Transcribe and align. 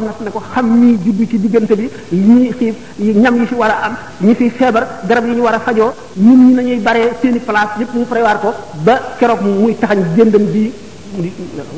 nas 0.00 0.18
na 0.20 0.30
ko 0.30 0.40
xam 0.52 0.66
ni 0.80 0.98
juddu 1.02 1.24
ci 1.26 1.36
diggante 1.40 1.72
bi 1.74 1.88
ñi 2.12 2.50
xiif 2.52 2.74
ñam 2.98 3.34
yi 3.36 3.46
fi 3.46 3.54
war 3.54 3.70
a 3.70 3.78
am 3.86 3.94
ñi 4.20 4.34
fi 4.34 4.50
feebar 4.50 4.86
garab 5.06 5.24
yi 5.26 5.34
ñu 5.34 5.42
war 5.42 5.54
a 5.54 5.58
fajoo 5.60 5.90
nit 6.16 6.36
ñi 6.38 6.54
nañuy 6.54 6.80
baree 6.80 7.12
seeni 7.22 7.38
place 7.38 7.78
yépp 7.78 7.94
ñu 7.94 8.04
prévoir 8.04 8.38
ko 8.40 8.52
ba 8.84 9.00
keroog 9.18 9.40
muy 9.40 9.74
taxañ 9.74 10.04
jëndam 10.14 10.44
bi 10.52 10.70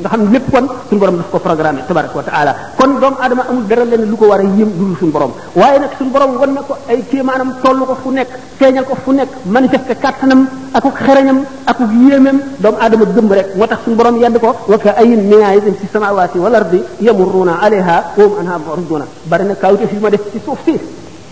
nga 0.01 0.09
xam 0.11 0.21
ne 0.25 0.29
lépp 0.33 0.47
kon 0.51 0.65
suñu 0.89 0.99
borom 0.99 1.17
daf 1.17 1.29
ko 1.31 1.37
programmé 1.39 1.79
tabaraka 1.87 2.17
wa 2.17 2.23
taala 2.23 2.53
kon 2.77 2.91
doomu 2.99 3.17
adama 3.21 3.43
amul 3.49 3.63
dara 3.69 3.85
leen 3.85 4.03
lu 4.09 4.15
ko 4.15 4.25
war 4.27 4.39
a 4.39 4.43
yéem 4.43 4.69
dul 4.77 4.95
suñu 4.99 5.11
borom 5.11 5.31
waaye 5.55 5.79
nag 5.79 5.91
suñu 5.97 6.11
borom 6.11 6.31
wan 6.39 6.53
na 6.53 6.61
ko 6.61 6.73
ay 6.89 7.03
kéemaanam 7.09 7.55
toll 7.63 7.79
ko 7.87 7.95
fu 8.01 8.09
nekk 8.11 8.29
feeñal 8.59 8.85
ko 8.85 8.95
fu 9.03 9.11
nekk 9.13 9.29
manifesté 9.45 9.95
kàttanam 9.95 10.41
akuk 10.73 10.95
xereñam 11.05 11.39
akuk 11.65 11.89
yéemeem 12.09 12.39
doomu 12.61 12.77
adama 12.79 13.05
gëmb 13.15 13.31
rek 13.31 13.47
moo 13.55 13.67
tax 13.67 13.79
suñu 13.83 13.95
borom 13.95 14.15
yedd 14.17 14.37
ko 14.39 14.49
wa 14.71 14.77
ka 14.77 14.89
ayin 15.01 15.21
min 15.29 15.41
ayatin 15.49 15.75
fi 15.79 15.87
samawati 15.93 16.37
wal 16.39 16.55
ardi 16.55 16.81
yamurruna 17.01 17.53
alayha 17.63 17.95
wa 18.17 18.23
hum 18.23 18.33
anha 18.39 18.53
muriduna 18.57 19.05
bari 19.29 19.43
na 19.45 19.55
kawte 19.55 19.85
fi 19.91 19.97
ma 20.01 20.09
def 20.09 20.21
ci 20.31 20.39
suuf 20.45 20.59
si 20.65 20.73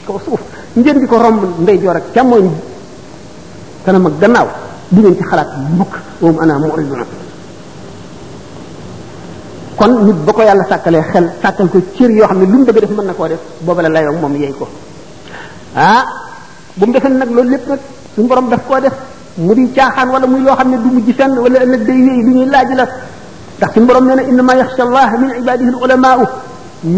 kaw 0.06 0.18
suuf 0.26 0.42
ngeen 0.76 0.98
di 1.00 1.08
ko 1.08 1.18
romb 1.18 1.42
ndey 1.64 1.80
joor 1.82 1.96
ak 1.96 2.06
càmmooñ 2.14 2.46
kanam 3.86 4.06
ak 4.08 4.14
gannaaw 4.22 4.48
du 4.92 5.02
ngeen 5.02 5.18
ci 5.18 5.24
xalaat 5.24 5.50
mukk 5.78 5.94
wa 6.22 6.30
hum 6.30 6.38
anha 6.44 6.56
muriduna 6.60 7.06
kon 9.80 9.92
nit 10.10 10.18
ba 10.26 10.32
ko 10.34 10.42
yàlla 10.50 10.64
sàkkalee 10.72 11.04
xel 11.14 11.26
sàkkal 11.42 11.68
ko 11.74 11.78
cër 11.96 12.10
yoo 12.18 12.28
xam 12.30 12.40
ne 12.42 12.46
lu 12.52 12.58
mu 12.62 12.66
bëgg 12.68 12.80
def 12.84 12.90
mën 12.98 13.06
na 13.10 13.14
koo 13.18 13.28
def 13.32 13.40
a 13.80 13.82
la 13.86 13.90
layoog 13.96 14.18
moom 14.22 14.34
yeey 14.42 14.52
ko 14.60 14.66
ah 15.76 16.04
bu 16.78 16.84
mu 16.88 16.94
defee 16.94 17.10
nag 17.22 17.30
loolu 17.36 17.50
lépp 17.54 17.66
nag 17.70 17.80
suñu 18.16 18.28
borom 18.30 18.48
daf 18.52 18.62
koo 18.68 18.80
def 18.84 18.94
mu 19.46 19.54
di 19.58 19.66
caaxaan 19.76 20.10
wala 20.14 20.26
muy 20.32 20.42
loo 20.46 20.56
xam 20.60 20.68
ne 20.72 20.78
du 20.84 20.88
mujj 20.96 21.10
fenn 21.18 21.34
wala 21.44 21.58
ëllëg 21.66 21.82
day 21.88 22.00
wéy 22.08 22.20
lu 22.26 22.32
ñuy 22.38 22.50
laaj 22.54 22.70
la 22.80 22.86
ndax 23.58 23.72
suñu 23.74 23.86
borom 23.90 24.06
nee 24.08 24.16
na 24.20 24.24
innama 24.32 24.54
yaxsha 24.62 24.84
allah 24.88 25.10
min 25.22 25.32
ibadihi 25.42 25.70
al 25.74 25.80
ulamaau 25.84 26.22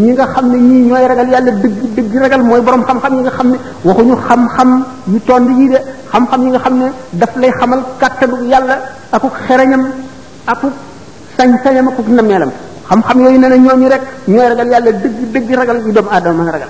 nga 0.04 0.26
xam 0.34 0.46
ne 0.52 0.58
ñii 0.68 0.86
ñooy 0.90 1.06
ragal 1.12 1.30
yàlla 1.34 1.52
dëgg 1.64 1.82
dëgg 1.96 2.14
ragal 2.22 2.42
mooy 2.50 2.62
borom 2.66 2.84
xam-xam 2.88 3.12
yi 3.18 3.22
nga 3.26 3.32
xam 3.38 3.48
ne 3.52 3.58
waxuñu 3.88 4.16
xam-xam 4.28 4.70
yu 5.14 5.20
tond 5.28 5.48
yi 5.60 5.66
de 5.72 5.80
xam-xam 6.12 6.40
yi 6.46 6.50
nga 6.54 6.60
xam 6.66 6.76
ne 6.82 6.88
daf 7.20 7.32
lay 7.42 7.52
xamal 7.60 7.82
kàttanu 8.02 8.36
yàlla 8.52 8.76
akuk 9.16 9.34
xereñam 9.48 9.84
akuk 10.54 10.74
sañ-sañam 11.38 11.86
akuk 11.92 12.08
nameelam 12.18 12.52
xam-xam 12.90 13.18
yooyu 13.24 13.40
nee 13.44 13.50
na 13.54 13.58
ñooñu 13.66 13.88
rek 13.94 14.04
ñooy 14.32 14.48
ragal 14.52 14.68
yàlla 14.74 14.92
dëgg 15.04 15.16
dëgg 15.34 15.50
ragal 15.60 15.78
yu 15.86 15.92
doomu 15.98 16.10
aadama 16.16 16.34
mën 16.40 16.48
a 16.50 16.54
ragal 16.56 16.70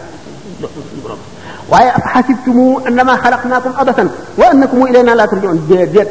waaye 1.71 1.89
af 1.97 2.03
xasibtumu 2.13 2.65
annama 2.87 3.13
xalaqnaakum 3.23 3.73
abasan 3.81 4.09
wa 4.39 4.45
annakum 4.53 4.79
ilayna 4.89 5.13
laa 5.19 5.27
turja'un 5.29 5.59
déedéet 5.69 6.09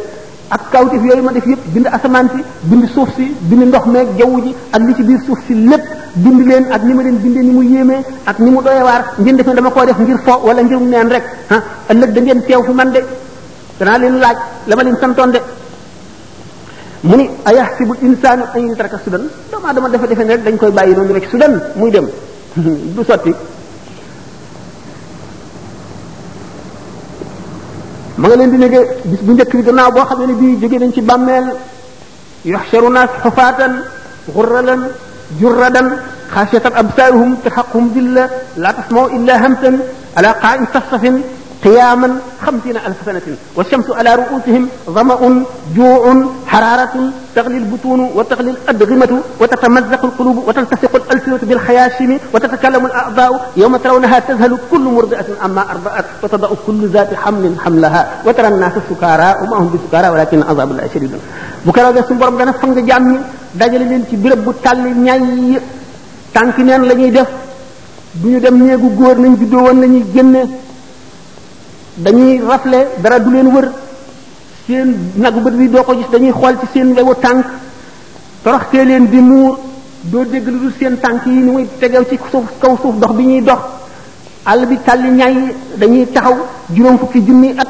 ak 0.55 0.63
kawtif 0.73 1.03
yooyu 1.09 1.23
ma 1.27 1.33
def 1.37 1.47
yépp 1.51 1.63
bind 1.75 1.87
asamaan 1.97 2.27
si 2.35 2.41
bind 2.71 2.85
suuf 2.95 3.11
si 3.17 3.27
dindi 3.49 3.65
ndox 3.71 3.85
meeg 3.95 4.09
jaww 4.19 4.35
ji 4.45 4.51
ak 4.75 4.81
li 4.87 4.93
ci 4.99 5.03
biir 5.09 5.21
suuf 5.27 5.39
si 5.47 5.53
lépp 5.71 5.85
bind 6.23 6.41
leen 6.51 6.65
ak 6.75 6.83
ni 6.87 6.93
ma 6.97 7.03
leen 7.07 7.17
bindee 7.25 7.43
ni 7.47 7.51
mu 7.57 7.63
yéemee 7.73 8.03
ak 8.31 8.37
ni 8.45 8.49
mu 8.55 8.61
doyee 8.67 8.83
waar 8.89 9.01
ngeen 9.23 9.37
def 9.39 9.49
dama 9.59 9.71
koo 9.75 9.85
def 9.89 9.99
ngir 10.03 10.19
fo 10.27 10.33
walla 10.47 10.63
ngir 10.67 10.79
mu 10.83 10.89
neen 10.93 11.09
rek 11.15 11.25
ah 11.55 11.63
ëllëg 11.91 12.11
da 12.15 12.21
ngeen 12.25 12.41
teew 12.47 12.61
fi 12.67 12.73
man 12.79 12.89
de 12.95 13.01
danaa 13.79 13.99
leen 14.03 14.15
laaj 14.23 14.37
la 14.69 14.73
ma 14.77 14.83
leen 14.87 14.97
santoon 15.03 15.31
de 15.35 15.39
mu 17.05 17.15
ni 17.15 17.31
ayahsibu 17.47 17.95
insaanu 18.03 18.43
an 18.55 18.59
yutraka 18.67 18.99
sudan 18.99 19.23
doomu 19.51 19.67
aadama 19.71 19.87
dafa 19.89 20.07
defe 20.11 20.23
ne 20.27 20.35
rek 20.35 20.43
dañ 20.47 20.57
koy 20.59 20.71
bàyyi 20.79 20.95
noonu 20.97 21.15
rek 21.15 21.27
sudan 21.31 21.53
muy 21.77 21.91
dem 21.91 22.07
du 22.97 23.03
sotti 23.07 23.33
ma 28.19 28.25
nga 28.29 28.37
leen 28.37 28.51
di 28.51 28.57
nege 28.59 28.81
bu 29.25 29.31
njëkk 29.33 29.53
bi 29.59 29.63
gannaaw 29.69 29.91
boo 29.95 30.05
xam 30.09 30.21
ne 30.27 30.35
bii 30.41 30.59
jóge 30.61 30.79
nañ 30.83 30.93
ci 30.97 31.01
bàmmeel 31.03 31.47
yuhsharu 32.53 32.89
naas 32.91 33.11
xufaatan 33.23 33.73
xurralan 34.35 34.81
jurradan 35.39 35.87
xaasiyatan 36.35 36.75
absaaruhum 36.83 37.31
taxaquhum 37.45 37.85
dilla 37.95 38.25
laa 38.63 38.73
tasmau 38.79 39.07
illa 39.17 39.35
hamsan 39.45 39.75
ala 40.19 40.31
qaa'in 40.43 41.17
قياما 41.67 42.09
خمسين 42.47 42.77
ألف 42.89 42.99
سنة 43.09 43.27
والشمس 43.57 43.89
على 43.99 44.11
رؤوسهم 44.23 44.63
ظمأ 44.97 45.17
جوع 45.77 46.03
حرارة 46.53 46.95
تغلي 47.37 47.59
البطون 47.63 48.01
وتغلي 48.17 48.51
الأدغمة 48.51 49.11
وتتمزق 49.41 50.03
القلوب 50.09 50.37
وتلتصق 50.49 50.93
الألسنة 51.01 51.41
بالخياشم 51.49 52.11
وتتكلم 52.35 52.83
الأعضاء 52.91 53.33
يوم 53.57 53.77
ترونها 53.85 54.19
تذهل 54.19 54.53
كل 54.71 54.85
مرضعة 54.99 55.27
أما 55.47 55.63
أرضعت 55.73 56.05
وتضع 56.23 56.49
كل 56.67 56.81
ذات 56.95 57.11
حمل 57.23 57.45
حملها 57.65 58.03
وترى 58.27 58.49
الناس 58.49 58.75
سكارى 58.91 59.29
وما 59.43 59.57
هم 59.61 59.69
بسكارى 59.75 60.09
ولكن 60.13 60.43
عذاب 60.49 60.71
الله 60.73 60.85
شديد 60.95 61.13
بكرة 61.67 61.91
ده 61.91 62.03
سن 62.09 62.19
بروم 62.19 62.39
دانا 62.39 62.55
سانغ 62.63 62.79
جامي 62.89 63.15
داجال 63.59 63.83
لين 63.89 64.05
سي 64.11 64.17
بيرب 64.23 64.45
بو 64.47 64.53
تال 64.65 64.79
ñay 65.05 65.61
tank 66.37 66.57
neen 66.69 66.83
lañuy 66.89 67.11
def 67.17 67.29
duñu 68.21 68.39
dem 68.45 68.57
neegu 68.67 68.89
góor 68.99 69.17
nañ 69.23 69.33
juddoo 69.41 69.63
woon 69.67 69.79
lañuy 69.83 70.05
génnee 70.15 70.47
dañuy 72.05 72.39
rafle 72.39 72.79
dara 73.03 73.19
du 73.19 73.31
leen 73.33 73.49
wër 73.55 73.69
seen 74.67 74.95
nagu 75.17 75.41
bët 75.41 75.55
bi 75.55 75.69
doo 75.69 75.83
ko 75.83 75.95
gis 75.97 76.07
dañuy 76.13 76.31
xool 76.33 76.57
ci 76.61 76.67
seen 76.73 76.93
wewu 76.95 77.15
tànk 77.21 77.47
toroxtee 78.43 78.85
leen 78.85 79.07
di 79.11 79.19
muur 79.19 79.59
doo 80.03 80.25
dégg 80.25 80.47
lu 80.49 80.59
dul 80.61 80.73
seen 80.79 80.97
tànk 81.01 81.27
yi 81.27 81.33
ni 81.33 81.43
muy 81.51 81.67
tegew 81.81 82.05
ci 82.09 82.19
suuf 82.31 82.45
kaw 82.61 82.77
suuf 82.83 82.95
dox 83.01 83.13
bi 83.17 83.25
ñuy 83.25 83.41
dox 83.43 83.59
àll 84.45 84.67
bi 84.67 84.79
tàlli 84.85 85.11
ñaay 85.17 85.37
dañuy 85.79 86.07
taxaw 86.13 86.37
juróom 86.75 86.99
fukki 86.99 87.21
junni 87.27 87.51
at 87.57 87.69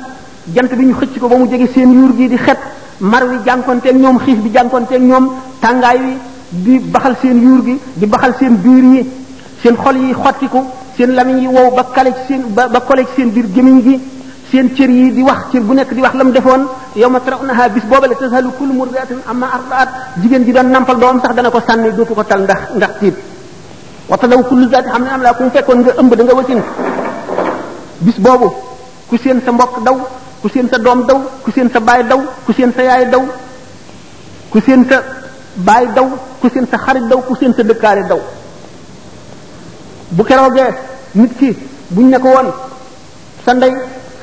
jant 0.55 0.71
bi 0.77 0.85
ñu 0.85 0.95
xëcc 1.01 1.19
ko 1.21 1.29
ba 1.29 1.37
mu 1.37 1.49
jege 1.49 1.67
seen 1.75 1.93
yuur 1.93 2.15
gi 2.17 2.29
di 2.29 2.37
xet 2.37 2.59
mar 3.01 3.25
wi 3.29 3.37
jànkonteeg 3.47 3.97
ñoom 3.97 4.19
xiif 4.19 4.39
bi 4.39 4.51
jànkonteeg 4.53 5.03
ñoom 5.03 5.31
tàngaay 5.61 5.99
wi 6.05 6.15
di 6.51 6.79
baxal 6.79 7.17
seen 7.23 7.41
yuur 7.43 7.65
gi 7.65 7.79
di 7.97 8.07
baxal 8.07 8.35
seen 8.39 8.57
biir 8.63 8.85
yi 8.85 9.11
seen 9.63 9.75
xol 9.77 9.97
yi 9.97 10.13
xottiku 10.13 10.63
seen 10.99 11.13
lamiñ 11.15 11.39
yi 11.41 11.47
wow 11.47 11.71
ba 11.75 11.85
kale 11.95 12.13
ci 12.13 12.21
seen 12.29 12.43
ba 12.55 12.81
kole 12.87 13.05
ci 13.07 13.11
seen 13.21 13.31
biir 13.33 13.47
gémmiñ 13.55 13.81
gi 13.83 14.01
seen 14.53 14.69
cër 14.73 14.89
yi 14.89 15.11
di 15.13 15.23
wax 15.23 15.39
cër 15.53 15.61
bu 15.63 15.75
nekk 15.77 15.93
di 15.95 16.01
wax 16.01 16.13
la 16.17 16.25
mu 16.25 16.33
defoon 16.33 16.63
yow 16.97 17.09
ma 17.11 17.21
tarawnaha 17.21 17.69
bis 17.69 17.85
boobale 17.91 18.15
tasalu 18.21 18.51
kullu 18.59 18.73
murdiatin 18.73 19.19
amma 19.29 19.47
ardaat 19.57 19.89
jigéen 20.21 20.45
ji 20.45 20.53
doon 20.53 20.69
nampal 20.73 20.97
doom 21.01 21.21
sax 21.23 21.35
dana 21.37 21.51
ko 21.51 21.61
sànni 21.67 21.93
dootu 21.97 22.15
ko 22.15 22.23
tal 22.25 22.41
ndax 22.43 22.61
ndax 22.77 22.91
tiit 23.01 23.17
watadaw 24.11 24.41
kullu 24.49 24.69
zaati 24.73 24.89
xam 24.89 25.03
ne 25.05 25.11
am 25.11 25.21
laa 25.23 25.33
ku 25.35 25.43
mu 25.45 25.51
fekkoon 25.55 25.79
nga 25.85 25.93
ëmb 26.01 26.15
da 26.15 26.23
nga 26.25 26.35
wasin 26.39 26.61
bis 28.05 28.19
boobu 28.19 28.49
ku 29.09 29.17
seen 29.23 29.39
sa 29.45 29.51
mbokk 29.53 29.75
daw 29.87 29.97
ku 30.41 30.49
seen 30.55 30.69
sa 30.71 30.79
doom 30.79 31.01
daw 31.09 31.19
ku 31.45 31.51
seen 31.55 31.69
sa 31.73 31.79
baay 31.81 32.03
daw 32.11 32.21
ku 32.47 32.53
seen 32.53 32.71
sa 32.77 32.83
yaay 32.83 33.05
daw 33.13 33.21
ku 34.51 34.59
seen 34.67 34.85
sa 34.91 34.97
baay 35.57 35.87
daw 35.97 36.07
ku 36.41 36.47
seen 36.53 36.67
sa 36.71 36.77
xarit 36.85 37.05
daw 37.11 37.19
ku 37.27 37.35
seen 37.41 37.53
sa 37.57 37.63
dëkkaale 37.69 38.03
daw 38.09 38.21
bu 40.17 40.23
keroogee 40.25 40.73
nit 41.15 41.33
ki 41.39 41.51
buñ 41.95 42.07
ne 42.11 42.19
ko 42.19 42.29
woon 42.37 42.49
sa 43.45 43.53
ndey 43.55 43.75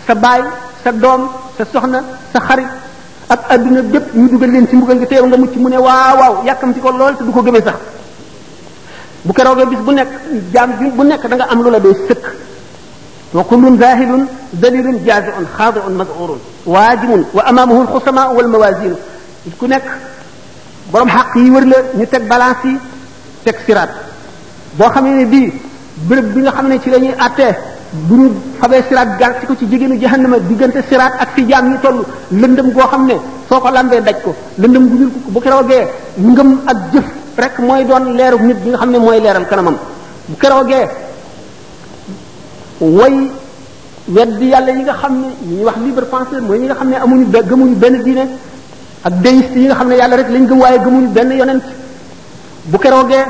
sa 0.05 0.13
baay 0.13 0.41
sa 0.85 0.91
doom 0.93 1.21
sa 1.57 1.66
soxna 1.66 1.99
sa 2.29 2.39
xarit 2.39 2.69
ak 3.25 3.41
aduna 3.49 3.81
bépp 3.81 4.13
ñu 4.13 4.27
dugal 4.29 4.49
leen 4.53 4.66
ci 4.69 4.75
mbugal 4.77 4.97
nga 5.01 5.07
teew 5.09 5.25
nga 5.25 5.38
mucc 5.38 5.55
mu 5.57 5.69
ne 5.69 5.77
waaw 5.81 6.13
waaw 6.21 6.33
yàkkamti 6.45 6.79
ko 6.79 6.89
lool 6.91 7.17
te 7.17 7.23
du 7.25 7.31
ko 7.33 7.41
gëmee 7.41 7.61
sax 7.66 7.79
bu 9.25 9.33
keroogee 9.33 9.66
bis 9.66 9.79
bu 9.81 9.91
nekk 9.93 10.09
jaam 10.53 10.69
bi 10.79 10.89
bu 10.91 11.03
nekk 11.03 11.23
da 11.27 11.35
nga 11.35 11.45
am 11.49 11.59
lu 11.63 11.69
la 11.73 11.79
doy 11.79 11.93
sëkk 12.07 12.23
wa 13.33 13.43
kullun 13.49 13.77
zahilun 13.81 14.23
dalilun 14.53 14.97
jazi'un 15.05 15.47
khadi'un 15.57 15.93
mad'urun 15.97 16.39
wajimun 16.66 17.22
wa 17.33 17.41
amamahu 17.49 17.81
al-khusama 17.81 18.29
wal 18.37 18.47
mawazin 18.47 18.93
ku 19.57 19.66
nekk 19.67 19.85
borom 20.91 21.09
xaq 21.09 21.29
yi 21.35 21.49
wër 21.49 21.66
la 21.66 21.77
ñu 21.97 22.05
teg 22.07 22.27
balance 22.29 22.66
yi 22.67 22.77
teg 23.43 23.57
siraat 23.66 23.89
boo 24.77 24.89
xamee 24.93 25.16
ne 25.17 25.25
bii 25.25 25.49
béréb 26.07 26.25
bi 26.33 26.39
nga 26.45 26.51
xam 26.51 26.67
ne 26.69 26.79
ci 26.79 26.89
la 26.93 26.97
ñuy 26.97 27.13
attee 27.17 27.73
bu 28.09 28.16
ñu 28.19 28.28
fabee 28.59 28.81
siraat 28.89 29.09
gar 29.19 29.31
ci 29.39 29.45
ko 29.47 29.53
ci 29.59 29.66
jigéenu 29.69 29.95
jahannama 30.00 30.38
diggante 30.50 30.79
siraat 30.89 31.13
ak 31.19 31.29
fi 31.35 31.41
jaam 31.50 31.66
yi 31.72 31.78
toll 31.81 32.00
lëndëm 32.31 32.67
goo 32.73 32.88
xam 32.91 33.06
ne 33.07 33.16
soo 33.50 33.59
ko 33.59 33.69
lambee 33.69 34.01
daj 34.01 34.17
ko 34.23 34.31
lëndëm 34.61 34.83
gu 34.89 34.95
ñuul 35.00 35.11
ko 35.13 35.19
bu 35.33 35.39
keroogee 35.39 35.83
ngëm 36.25 36.50
ak 36.72 36.78
jëf 36.93 37.05
rek 37.37 37.59
mooy 37.59 37.84
doon 37.85 38.05
leeru 38.17 38.37
nit 38.47 38.58
bi 38.64 38.69
nga 38.69 38.78
xam 38.78 38.91
ne 38.91 38.99
mooy 38.99 39.19
leeral 39.19 39.46
kanamam 39.49 39.78
bu 40.29 40.35
keroogee 40.41 40.84
way 42.79 43.16
weddi 44.08 44.46
yàlla 44.53 44.72
yi 44.72 44.84
nga 44.84 44.93
xam 45.02 45.14
ne 45.22 45.28
ñuy 45.49 45.64
wax 45.67 45.78
libre 45.85 46.05
ñi 46.59 46.66
nga 46.66 46.75
xam 46.75 46.90
ne 46.90 46.96
amuñu 46.97 47.25
gëmuñu 47.49 47.75
benn 47.75 48.03
diine 48.03 48.25
ak 49.03 49.14
déiste 49.22 49.58
yi 49.59 49.66
nga 49.67 49.75
xam 49.75 49.87
ne 49.90 49.96
yàlla 49.96 50.16
rek 50.16 50.29
lañ 50.29 50.46
gëm 50.47 50.59
waaye 50.59 50.79
gëmuñu 50.85 51.08
benn 51.08 51.31
yonent 51.31 51.64
bu 52.66 52.78
keroogee 52.78 53.25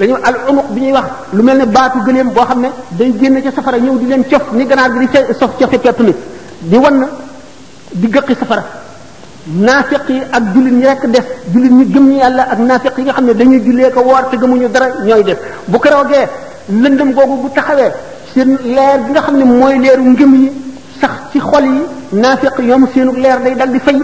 dañu 0.00 0.14
al 0.24 0.36
unuq 0.48 0.70
bi 0.72 0.80
ñuy 0.80 0.92
wax 0.92 1.04
lu 1.34 1.42
mel 1.42 1.58
ne 1.58 1.64
baatu 1.66 1.98
gëléem 2.06 2.30
boo 2.32 2.44
xam 2.46 2.60
ne 2.62 2.68
day 2.96 3.12
génn 3.20 3.40
ca 3.42 3.50
safara 3.54 3.76
ñëw 3.78 3.98
di 3.98 4.06
leen 4.06 4.24
cof 4.24 4.52
ni 4.52 4.64
ganaar 4.64 4.92
gi 4.92 4.98
di 5.00 5.08
ca 5.08 5.34
sof 5.38 5.50
cofe 5.58 5.78
pepp 5.78 6.00
mi 6.00 6.14
di 6.60 6.76
wan 6.76 7.06
di 7.92 8.06
gëqi 8.08 8.34
safara 8.38 8.64
naafiq 9.46 10.08
yi 10.08 10.22
ak 10.32 10.42
jullit 10.54 10.72
ñi 10.72 10.86
rek 10.86 11.06
def 11.10 11.26
jullit 11.52 11.70
ñi 11.70 11.84
gëm 11.92 12.04
ñu 12.08 12.16
yàlla 12.16 12.42
ak 12.50 12.58
naafiq 12.58 12.96
yi 12.98 13.02
nga 13.04 13.12
xam 13.12 13.26
ne 13.26 13.32
dañuy 13.34 13.60
jullee 13.62 13.90
ko 13.92 14.00
woor 14.00 14.28
te 14.30 14.36
gëmuñu 14.36 14.68
dara 14.68 14.88
ñooy 15.04 15.22
def 15.22 15.38
bu 15.66 15.78
keroogee 15.78 16.26
lëndëm 16.70 17.12
googu 17.12 17.42
bu 17.42 17.50
taxawee 17.54 17.92
seen 18.32 18.58
leer 18.64 19.00
bi 19.06 19.10
nga 19.12 19.20
xam 19.20 19.36
ne 19.36 19.44
mooy 19.44 19.78
leeru 19.78 20.02
ngëm 20.02 20.34
yi 20.34 20.52
sax 21.00 21.10
ci 21.32 21.38
xol 21.40 21.64
yi 21.64 21.82
naafiq 22.12 22.58
yoomu 22.58 22.86
seenu 22.94 23.12
leer 23.16 23.38
day 23.42 23.54
dal 23.54 23.70
di 23.70 23.78
fay 23.78 23.98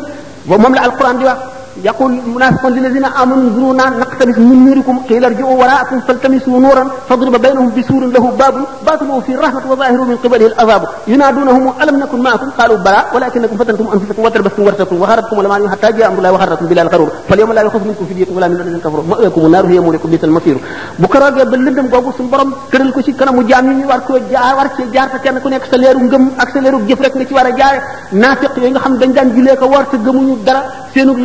ba 0.45 0.59
moom 0.59 0.75
la 0.75 0.83
alquran 0.83 1.17
di 1.17 1.25
wax 1.25 1.56
يقول 1.85 2.13
المنافقون 2.27 2.79
الذين 2.79 3.05
آمنوا 3.05 3.43
انظرونا 3.49 3.85
نقتبس 4.03 4.39
من 4.39 4.59
نوركم 4.67 4.97
قيل 5.09 5.25
ارجعوا 5.25 5.57
وراءكم 5.63 6.01
فالتمسوا 6.01 6.61
نورا 6.61 6.85
فاضرب 7.09 7.37
بينهم 7.43 7.67
بسور 7.77 8.03
له 8.07 8.25
باب 8.41 8.55
باطنه 8.87 9.21
في 9.21 9.33
الرحمة 9.35 9.65
وظاهره 9.71 10.05
من 10.05 10.17
قبله 10.17 10.47
العذاب 10.47 10.83
ينادونهم 11.07 11.73
ألم 11.83 11.97
نكن 12.01 12.19
معكم 12.21 12.49
قالوا 12.59 12.77
بلى 12.77 13.03
ولكنكم 13.15 13.57
فتنتم 13.57 13.87
أنفسكم 13.95 14.23
وتربستم 14.25 14.63
ورثتكم 14.63 15.01
وهربتم 15.03 15.39
ولم 15.39 15.69
حتى 15.69 15.93
جاء 15.93 16.07
أمر 16.11 16.19
الله 16.19 16.33
وهربتم 16.33 16.67
بلا 16.67 16.83
القرور 16.83 17.09
فاليوم 17.29 17.53
لا 17.53 17.63
يخف 17.63 17.83
منكم 17.87 18.05
فدية 18.11 18.27
ولا 18.37 18.49
من 18.49 18.57
الذين 18.61 18.79
كفروا 18.81 19.05
مأويكم 19.11 19.41
النار 19.47 19.67
هي 19.67 19.81
مولكم 19.81 20.11
بيت 20.11 20.25
المصير 20.25 20.57
بكرا 20.99 21.27
keroog 21.27 21.51
ba 21.53 21.57
lëndëm 21.65 21.87
googu 21.95 22.11
suñu 22.17 22.29
borom 22.33 22.51
tëral 22.73 22.89
ko 22.95 23.01
ci 23.07 23.13
kanamu 23.19 23.41
jaam 23.51 23.65
yi 23.71 23.75
ñu 23.79 23.85
war 23.91 24.01
koo 24.07 24.19
jaar 24.33 24.53
war 24.59 24.69
ci 24.77 24.83
jaar 24.95 25.09
te 25.13 25.19
kenn 25.25 25.41
ku 25.45 25.49
nekk 25.53 25.65
sa 25.71 25.77
leeru 25.83 26.01
ngëm 26.09 26.25
ak 26.43 26.49
sa 26.55 26.61
leeru 26.65 26.79
jëf 26.89 27.01
rek 27.05 27.15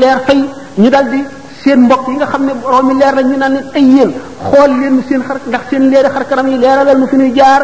nga 0.01 0.15
ci 0.27 0.40
ñu 0.79 0.87
dal 0.89 1.07
di 1.11 1.19
seen 1.63 1.81
mbokk 1.83 2.07
yi 2.07 2.15
nga 2.15 2.25
xam 2.27 2.43
ne 2.45 2.53
borom 2.53 2.87
mi 2.87 2.93
leer 2.99 3.15
na 3.15 3.21
ñu 3.21 3.37
naan 3.37 3.53
leen 3.53 3.65
ay 3.75 3.83
yéen 3.95 4.11
xool 4.49 4.71
leen 4.79 5.01
seen 5.09 5.21
xar 5.27 5.37
ndax 5.47 5.61
seen 5.69 5.89
leeri 5.89 6.09
xar 6.13 6.25
kanam 6.27 6.47
yi 6.47 6.57
leeralal 6.57 6.97
nu 6.99 7.07
fi 7.07 7.17
ñuy 7.17 7.33
jaar 7.35 7.61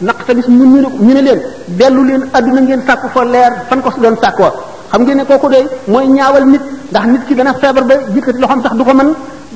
naqtabis 0.00 0.48
mun 0.48 0.68
ñu 0.72 0.80
ne 0.82 0.88
ñu 1.06 1.12
ne 1.14 1.22
leen 1.22 1.40
dellu 1.78 2.02
leen 2.08 2.22
adduna 2.32 2.60
ngeen 2.60 2.80
sàkk 2.86 3.02
fa 3.14 3.24
leer 3.24 3.52
fan 3.68 3.80
ko 3.80 3.90
si 3.94 4.00
doon 4.00 4.14
sàkkoo 4.22 4.50
xam 4.92 5.02
ngeen 5.02 5.16
ne 5.18 5.24
kooku 5.24 5.48
doy 5.48 5.66
mooy 5.86 6.06
ñaawal 6.06 6.44
nit 6.46 6.62
ndax 6.90 7.04
nit 7.06 7.22
ki 7.26 7.34
dana 7.34 7.54
feebar 7.60 7.84
ba 7.84 7.94
yëkkati 8.14 8.38
loxoom 8.40 8.62
sax 8.62 8.72
du 8.78 8.84
ko 8.84 8.92
mën 8.94 9.08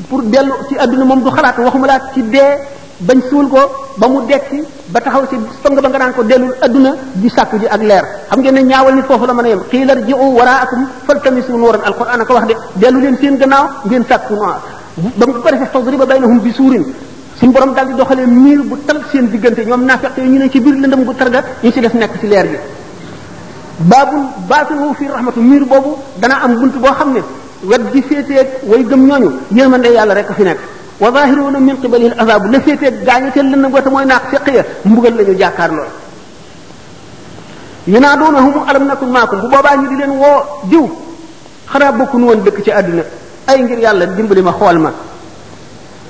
pour 0.09 0.23
dellu 0.23 0.53
ci 0.69 0.79
adduna 0.79 1.05
moom 1.05 1.23
du 1.23 1.31
xalaat 1.37 1.59
waxuma 1.59 1.87
laa 1.87 2.01
ci 2.15 2.23
dee 2.23 2.51
bañ 3.07 3.19
suul 3.31 3.47
ko 3.51 3.59
ba 3.99 4.07
mu 4.09 4.21
dekki 4.29 4.63
ba 4.95 5.01
taxaw 5.03 5.25
ci 5.29 5.37
song 5.63 5.75
ba 5.75 5.89
nga 5.91 5.99
naan 5.99 6.13
ko 6.15 6.23
dellul 6.23 6.55
adduna 6.63 6.95
di 7.19 7.29
sàkku 7.29 7.59
ji 7.59 7.67
ak 7.67 7.83
leer 7.83 8.05
xam 8.31 8.41
ngeen 8.41 8.55
ne 8.55 8.63
ñaawal 8.63 8.95
nit 8.95 9.05
foofu 9.09 9.27
la 9.27 9.33
mën 9.35 9.45
a 9.45 9.49
yem 9.49 9.63
xiila 9.71 9.95
rji'u 9.95 10.27
waraakum 10.39 10.87
faltamisu 11.07 11.53
nuuran 11.57 11.81
alquran 11.85 12.21
a 12.21 12.25
ko 12.25 12.35
wax 12.35 12.47
de 12.47 12.55
dellu 12.75 13.01
leen 13.01 13.17
seen 13.21 13.37
gannaaw 13.39 13.67
ngeen 13.89 14.05
sàkku 14.09 14.35
noor 14.35 14.61
ba 15.17 15.27
mu 15.27 15.33
ko 15.33 15.41
defee 15.51 15.67
fadriba 15.73 16.05
baynahum 16.07 16.39
bi 16.39 16.53
suurin 16.53 16.85
suñ 17.39 17.51
borom 17.53 17.73
daal 17.75 17.87
di 17.89 17.95
doxalee 17.95 18.27
miir 18.27 18.63
bu 18.63 18.77
tal 18.87 18.99
seen 19.11 19.27
diggante 19.31 19.65
ñoom 19.65 19.83
naafeq 19.85 20.17
yi 20.19 20.29
ñu 20.29 20.39
ne 20.39 20.49
ci 20.51 20.61
biir 20.61 20.75
lëndëm 20.83 21.03
gu 21.05 21.15
targa 21.15 21.43
ñu 21.63 21.71
si 21.73 21.81
def 21.81 21.95
nekk 21.95 22.21
ci 22.21 22.27
leer 22.29 22.47
bu 22.53 22.59
baabul 23.89 24.23
baatinu 24.49 24.95
fi 24.99 25.07
rahmatu 25.09 25.41
miir 25.41 25.65
boobu 25.65 25.97
dana 26.21 26.35
am 26.45 26.55
bunt 26.55 26.75
boo 26.83 26.93
xam 26.99 27.13
ne 27.15 27.21
wet 27.65 27.83
gi 27.93 28.01
féeteeg 28.09 28.47
way 28.69 28.83
gëm 28.87 29.07
ñooñu 29.09 29.31
yërmande 29.51 29.89
yàlla 29.97 30.15
rek 30.15 30.31
a 30.31 30.35
fi 30.35 30.45
وظاهرون 31.03 31.55
من 31.69 31.77
قبله 31.83 32.07
العذاب 32.13 32.43
لسيت 32.55 32.83
غانيت 33.09 33.37
لن 33.51 33.67
غوت 33.75 33.87
موي 33.93 34.05
ناق 34.13 34.23
فقيه 34.33 34.63
مبغل 34.93 35.13
لنيو 35.19 35.35
جاكار 35.43 35.71
لول 35.79 35.91
ينادونهم 37.97 38.55
الم 38.71 38.85
نكن 38.93 39.09
معكم 39.17 39.37
بو 39.43 39.49
بابا 39.55 39.71
ني 39.81 39.87
دي 40.01 40.05
وو 40.23 40.33
ديو 40.71 40.85
خرا 41.73 41.89
بوكون 41.99 42.23
وون 42.29 42.41
دك 42.47 42.59
سي 42.67 42.71
ادنا 42.79 43.05
اي 43.51 43.59
غير 43.69 43.79
يالا 43.85 44.13
ديمبلي 44.17 44.43
ما 44.49 44.53
خول 44.59 44.77
ما 44.85 44.91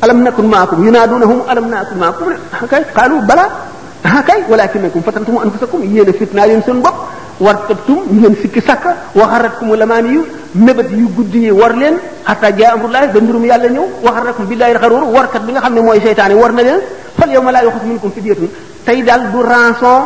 الم 0.05 0.19
نكن 0.27 0.45
معكم 0.55 0.79
ينادونهم 0.89 1.39
الم 1.53 1.67
نكن 1.75 1.97
معكم 2.03 2.25
هكاي 2.61 2.83
قالوا 2.97 3.21
بلا 3.29 3.45
هكاي 4.15 4.41
ولكنكم 4.51 5.01
فتنتم 5.07 5.35
انفسكم 5.47 5.79
يين 5.87 6.09
فتنه 6.21 6.45
لين 6.49 6.61
سن 6.67 6.79
بوك 6.87 6.97
war 7.39 7.65
tabtum 7.67 8.03
ngeen 8.21 8.37
sikki 8.41 8.61
sàkka 8.61 8.97
waxaratkum 9.15 9.73
lamaan 9.77 10.07
yu 10.11 10.25
mébét 10.55 10.91
yu 10.91 11.09
guddi 11.09 11.39
yi 11.45 11.51
war 11.53 11.75
leen 11.77 11.95
xataa 12.27 12.51
jaa 12.57 12.73
amrullahi 12.75 13.09
ba 13.13 13.21
mbirum 13.21 13.45
yàlla 13.45 13.69
ñëw 13.69 13.85
waxaratkum 14.03 14.47
billahi 14.49 14.75
xaruur 14.77 15.05
warkat 15.05 15.43
bi 15.47 15.53
nga 15.53 15.61
xam 15.61 15.75
ne 15.75 15.81
mooy 15.81 16.01
seytaane 16.01 16.35
war 16.35 16.53
na 16.53 16.63
leen 16.63 16.81
fal 17.17 17.31
yow 17.31 17.43
ma 17.43 17.51
laa 17.53 17.63
yoxus 17.65 17.83
minkum 17.85 18.11
fidyatun 18.13 18.49
tey 18.85 19.03
daal 19.03 19.21
du 19.33 19.39
rançon 19.53 19.99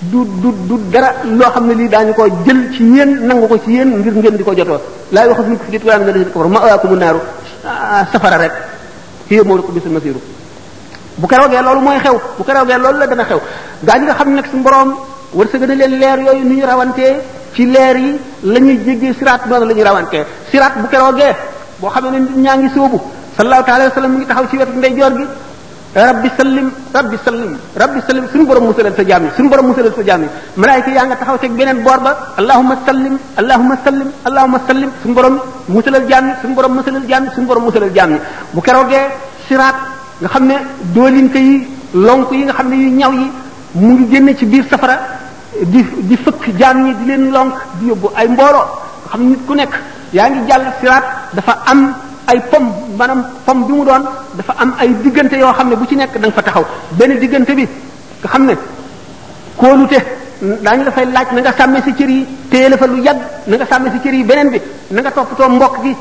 du 0.00 0.20
du 0.42 0.48
du 0.68 0.78
dara 0.92 1.08
loo 1.24 1.50
xam 1.54 1.66
ne 1.66 1.74
lii 1.74 1.88
daañu 1.88 2.14
ko 2.14 2.24
jël 2.46 2.60
ci 2.76 2.82
yéen 2.94 3.10
nangu 3.26 3.46
ko 3.48 3.56
ci 3.64 3.72
yéen 3.72 3.88
ngir 3.98 4.12
ngeen 4.14 4.36
di 4.36 4.42
ko 4.44 4.52
jotoo 4.54 4.80
laa 5.12 5.26
yoxus 5.26 5.46
minkum 5.46 5.66
fidyatun 5.66 5.88
wala 5.88 5.98
min 5.98 6.06
alladina 6.06 6.32
kafaru 6.32 6.48
ma'waakumu 6.56 6.96
naaru 6.96 7.20
ah, 7.66 8.06
safara 8.12 8.36
rek 8.38 8.52
hiya 9.28 9.42
mawlaakum 9.44 9.74
ma 9.86 9.90
masiru 9.98 10.20
bu 11.20 11.26
keroogee 11.26 11.62
loolu 11.62 11.80
mooy 11.80 11.98
xew 11.98 12.16
bu 12.38 12.44
keroogee 12.44 12.78
loolu 12.82 12.98
la 12.98 13.06
dana 13.06 13.24
xew 13.24 13.38
gaa 13.86 13.98
ñi 13.98 14.04
nga 14.06 14.14
xam 14.18 14.28
ne 14.34 14.40
nag 14.40 15.04
wërsëg 15.38 15.62
na 15.68 15.74
leen 15.74 15.94
leer 16.00 16.18
yooyu 16.26 16.44
ni 16.48 16.56
ñu 16.56 16.66
rawantee 16.66 17.14
ci 17.54 17.64
leer 17.66 17.96
yi 17.96 18.14
la 18.44 18.58
ñuy 18.60 18.78
jéggee 18.84 19.14
siraat 19.14 19.46
noonu 19.46 19.66
la 19.66 19.72
ñuy 19.74 19.82
rawantee 19.82 20.24
siraat 20.50 20.74
bu 20.78 20.86
keroogee 20.88 21.32
boo 21.80 21.88
xamee 21.90 22.20
ne 22.20 22.40
ñaa 22.42 22.56
ngi 22.58 22.68
sóobu 22.74 23.00
sallallahu 23.36 23.64
taala 23.64 23.84
wa 23.86 23.90
sallam 23.90 24.10
mu 24.12 24.16
ngi 24.18 24.26
taxaw 24.26 24.46
ci 24.48 24.56
wetu 24.58 24.72
ndeyjoor 24.78 25.12
gi 25.16 25.24
rabbi 25.94 26.30
sallim 26.36 26.66
rabbi 26.92 27.16
sallim 27.24 27.58
rabbi 27.80 28.00
sallim 28.06 28.24
suñu 28.30 28.46
borom 28.46 28.64
musalal 28.68 28.94
sa 28.96 29.04
jaam 29.04 29.24
yi 29.24 29.30
suñu 29.36 29.48
borom 29.48 29.66
musalal 29.66 29.92
sa 29.96 30.02
jaam 30.04 30.22
yi 30.22 30.28
malaayika 30.56 30.90
yaa 30.90 31.04
nga 31.06 31.16
taxaw 31.16 31.38
teg 31.38 31.52
beneen 31.52 31.82
boor 31.82 32.00
ba 32.00 32.12
allahumma 32.36 32.76
sallim 32.86 33.18
allahumma 33.36 33.74
sallim 33.84 34.08
allahumma 34.24 34.58
sallim 34.68 34.90
suñu 35.02 35.14
borom 35.14 35.40
musalal 35.68 36.04
jaam 36.08 36.24
yi 36.28 36.34
suñu 36.42 36.54
borom 36.54 36.72
musalal 36.74 37.02
jaam 37.08 37.24
yi 37.24 37.30
suñu 37.34 37.46
borom 37.46 37.64
musalal 37.64 37.90
jaam 37.96 38.10
yi 38.12 38.18
bu 38.52 38.60
keroogee 38.60 39.04
siraat 39.48 39.76
nga 40.20 40.28
xam 40.28 40.46
ne 40.46 40.56
doolinte 40.94 41.38
yi 41.48 41.66
lonk 41.94 42.30
yi 42.30 42.44
nga 42.44 42.52
xam 42.52 42.68
ne 42.68 42.76
yu 42.82 42.90
ñaw 43.00 43.12
yi 43.12 43.30
mu 43.74 43.88
ngi 43.94 44.06
génne 44.10 44.36
ci 44.36 44.46
biir 44.46 44.64
safara 44.70 45.13
di 45.72 45.80
di 46.10 46.16
fëkk 46.24 46.44
jaam 46.58 46.82
ñi 46.84 46.92
di 46.98 47.04
leen 47.10 47.30
lonk 47.30 47.54
di 47.80 47.86
yóbbu 47.90 48.08
ay 48.14 48.26
mbooloo 48.28 48.66
xam 49.10 49.28
nit 49.30 49.38
ku 49.46 49.54
nekk 49.54 49.72
yaa 50.12 50.28
ngi 50.28 50.40
jàll 50.48 50.64
siraat 50.80 51.04
dafa 51.36 51.52
am 51.72 51.80
ay 52.26 52.38
pom 52.50 52.64
maanaam 52.98 53.22
pom 53.44 53.62
bi 53.66 53.72
mu 53.72 53.84
doon 53.84 54.02
dafa 54.38 54.52
am 54.62 54.70
ay 54.80 54.90
diggante 55.02 55.36
yoo 55.42 55.52
xam 55.52 55.68
ne 55.70 55.76
bu 55.76 55.84
ci 55.90 55.94
nekk 55.96 56.18
da 56.22 56.30
fa 56.30 56.42
taxaw 56.42 56.64
benn 56.98 57.18
diggante 57.22 57.52
bi 57.58 57.66
nga 58.22 58.28
xam 58.32 58.42
ne 58.46 58.54
kóolute 59.60 59.98
daañu 60.64 60.84
la 60.84 60.90
fay 60.96 61.06
laaj 61.16 61.28
na 61.34 61.40
nga 61.40 61.52
sàmmee 61.58 61.82
si 61.84 61.92
cër 61.98 62.10
yi 62.16 62.26
téye 62.50 62.68
la 62.68 62.76
fa 62.76 62.86
lu 62.86 62.96
yàgg 63.06 63.20
na 63.46 63.66
sàmmee 63.70 63.92
si 63.92 63.98
cër 64.04 64.14
yi 64.18 64.22
beneen 64.30 64.48
bi 64.54 64.58
na 64.90 65.00
nga 65.00 65.10
toppatoo 65.16 65.48
mbokk 65.56 65.74
gi 65.84 65.92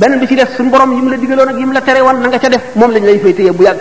beneen 0.00 0.18
bi 0.20 0.26
ci 0.26 0.34
def 0.34 0.50
suñu 0.56 0.70
borom 0.70 0.90
yi 0.96 1.00
mu 1.02 1.10
la 1.10 1.16
digaloon 1.16 1.48
ak 1.48 1.56
yi 1.60 1.64
mu 1.64 1.72
la 1.72 1.80
tere 1.80 2.00
woon 2.06 2.16
na 2.22 2.38
ca 2.42 2.48
def 2.54 2.62
moom 2.78 2.90
lañ 2.94 3.04
lay 3.08 3.18
fay 3.22 3.34
téye 3.38 3.50
bu 3.56 3.62
yàgg 3.68 3.80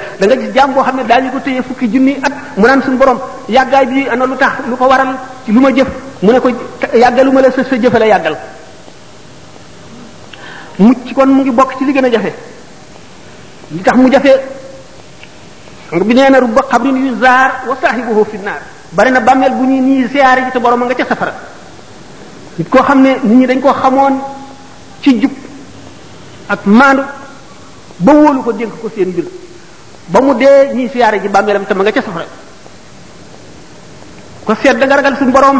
xam 0.53 0.95
ne 0.97 1.03
daañu 1.09 1.29
ko 1.33 1.39
téye 1.47 1.61
fukki 1.67 1.85
junni 1.93 2.13
at 2.27 2.34
mu 2.57 2.65
naan 2.67 2.81
suñu 2.83 2.97
borom 2.97 3.19
yàggaay 3.49 3.85
bi 3.85 4.07
ana 4.09 4.25
lu 4.25 4.35
tax 4.37 4.53
lu 4.69 4.75
ko 4.77 4.87
waral 4.87 5.15
ci 5.45 5.51
lu 5.51 5.59
ma 5.59 5.69
jëf 5.75 5.87
mu 6.21 6.31
ne 6.31 6.39
ko 6.39 6.49
yàggalu 6.95 7.31
ma 7.31 7.41
la 7.41 7.51
sa 7.51 7.63
sa 7.63 7.75
jëfale 7.77 8.07
yàggal 8.07 8.37
mucc 10.79 11.13
kon 11.13 11.25
mu 11.29 11.41
ngi 11.41 11.51
bokk 11.51 11.77
ci 11.77 11.83
li 11.85 11.97
a 11.97 12.09
jafe 12.11 12.31
li 13.71 13.81
tax 13.81 13.95
mu 13.97 14.09
jafe 14.11 14.33
bi 16.05 16.13
nee 16.13 16.29
na 16.29 16.39
rubba 16.39 16.61
xabrin 16.71 16.95
yu 16.97 17.17
zaar 17.19 17.51
wa 17.67 17.77
saahibuhu 17.81 18.23
fi 18.25 18.37
naar 18.37 18.61
bari 18.91 19.11
na 19.11 19.19
bàmmeel 19.19 19.53
bu 19.53 19.63
ñuy 19.65 19.79
nii 19.81 20.07
siyaare 20.09 20.41
ji 20.45 20.51
te 20.51 20.59
borom 20.59 20.81
a 20.83 20.85
nga 20.85 20.93
ca 20.95 21.05
safara 21.05 21.33
nit 22.57 22.69
koo 22.69 22.81
xam 22.83 23.01
ne 23.01 23.09
nit 23.23 23.33
ñi 23.39 23.45
dañ 23.45 23.59
koo 23.59 23.73
xamoon 23.73 24.15
ci 25.01 25.19
jub 25.19 25.31
ak 26.47 26.59
maandu 26.65 27.03
ba 27.99 28.11
wóolu 28.13 28.41
ko 28.43 28.51
dénk 28.53 28.79
ko 28.81 28.89
seen 28.95 29.09
mbir 29.09 29.25
ba 30.07 30.21
mu 30.21 30.33
dee 30.35 30.73
ñii 30.73 30.89
siyaare 30.89 31.19
ji 31.21 31.27
bàmmeelam 31.27 31.65
te 31.65 31.73
ma 31.73 31.83
nga 31.83 31.91
ca 31.91 32.01
safara 32.01 32.25
ko 34.45 34.53
seet 34.61 34.77
da 34.79 34.85
nga 34.85 34.95
ragal 35.01 35.15
suñu 35.17 35.31
boroom 35.33 35.57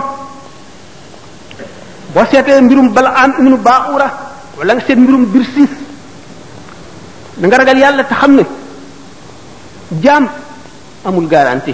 boo 2.13 2.25
seetee 2.29 2.61
mbirum 2.61 2.89
bala 2.93 3.09
am 3.21 3.31
ibnu 3.41 3.57
baura 3.57 4.07
wala 4.61 4.75
nga 4.77 4.83
seet 4.85 4.97
mbirum 5.01 5.25
birsis 5.25 5.71
da 7.41 7.45
nga 7.49 7.57
ragal 7.65 7.77
yàlla 7.77 8.03
te 8.05 8.13
xam 8.13 8.33
ne 8.37 8.43
jaam 10.05 10.25
amul 11.05 11.25
garantie 11.27 11.73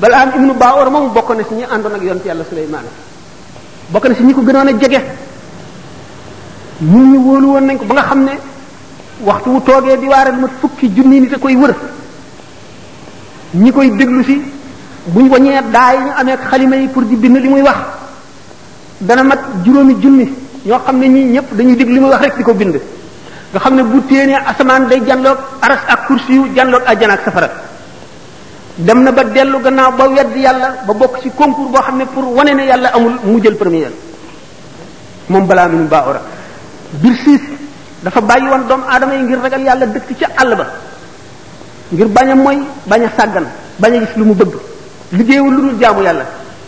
bala 0.00 0.16
am 0.22 0.30
ibnu 0.36 0.52
baura 0.52 0.90
moom 0.90 1.12
bokk 1.14 1.30
na 1.34 1.42
si 1.48 1.54
ñi 1.54 1.64
àndoon 1.64 1.94
ak 1.96 2.02
yonent 2.02 2.26
yàlla 2.26 2.44
Suleymaan 2.48 2.84
bokk 3.92 4.04
na 4.08 4.14
si 4.14 4.22
ñi 4.22 4.34
ko 4.34 4.42
gënoon 4.44 4.68
a 4.68 4.72
jege 4.80 5.00
ñun 6.82 7.08
ñu 7.12 7.18
wóolu 7.24 7.48
woon 7.52 7.64
nañ 7.66 7.78
ko 7.78 7.84
ba 7.86 7.94
nga 7.94 8.02
xam 8.04 8.22
ne 8.24 8.32
waxtu 9.24 9.48
wu 9.50 9.60
toogee 9.62 9.96
di 9.98 10.06
waare 10.08 10.30
lu 10.34 10.40
mat 10.40 10.50
fukki 10.60 10.92
junni 10.94 11.20
nit 11.20 11.32
a 11.32 11.38
koy 11.38 11.56
wër 11.56 11.74
ñi 13.54 13.72
koy 13.72 13.90
déglu 13.96 14.22
si 14.24 14.38
buy 15.10 15.28
wañee 15.28 15.60
daay 15.72 15.98
ñu 16.00 16.10
amé 16.16 16.36
xalima 16.50 16.76
yi 16.76 16.88
pour 16.88 17.04
di 17.04 17.16
bind 17.16 17.36
li 17.36 17.48
muy 17.48 17.62
wax 17.62 17.76
dana 19.00 19.22
mat 19.22 19.38
juroomi 19.64 19.94
jooni 20.00 20.24
ño 20.64 20.78
xamné 20.86 21.08
ñi 21.08 21.20
ñii 21.24 21.32
ñëpp 21.32 21.52
dañuy 21.54 21.76
dig 21.76 21.88
li 21.88 22.00
muy 22.00 22.10
wax 22.10 22.20
rek 22.22 22.36
di 22.36 22.52
bind 22.52 22.80
nga 23.52 23.60
xamné 23.60 23.82
bu 23.82 24.00
téenee 24.06 24.36
asman 24.46 24.86
day 24.88 25.02
jandok 25.06 25.38
aras 25.60 25.80
ak 25.88 26.06
kursiyu 26.06 26.48
jandok 26.56 26.82
aljana 26.86 27.14
ak 27.14 27.24
safara 27.24 27.50
dem 28.78 29.02
na 29.04 29.12
ba 29.12 29.24
delu 29.24 29.58
gannaaw 29.62 29.92
ba 29.92 30.08
wedd 30.08 30.36
yalla 30.36 30.74
ba 30.86 30.92
bok 30.94 31.20
ci 31.20 31.30
concours 31.36 31.68
bo 31.70 31.78
xamné 31.80 32.06
pour 32.06 32.24
wane 32.34 32.54
né 32.54 32.64
yalla 32.64 32.88
amul 32.94 33.12
mu 33.24 33.40
jël 33.42 33.56
premier 33.56 33.90
mom 35.28 35.46
bala 35.46 35.68
min 35.68 35.84
baura 35.84 36.20
bir 36.92 37.14
sis 37.24 37.40
dafa 38.02 38.20
bayyi 38.22 38.48
won 38.48 38.66
doomu 38.66 38.84
aadama 38.88 39.14
yi 39.14 39.22
ngir 39.22 39.38
ragal 39.42 39.60
yalla 39.60 39.86
dëkk 39.86 40.16
ci 40.18 40.24
àll 40.24 40.56
ba 40.56 40.66
ngir 41.92 42.08
baña 42.08 42.34
moy 42.34 42.62
baña 42.86 43.12
a 43.18 43.40
baña 43.78 44.00
gis 44.00 44.16
lu 44.16 44.24
mu 44.24 44.32
bëgg 44.34 44.56
liggéeyul 45.12 45.52
lu 45.52 45.60
dul 45.68 45.76
jaamu 45.80 46.02
yàlla 46.02 46.26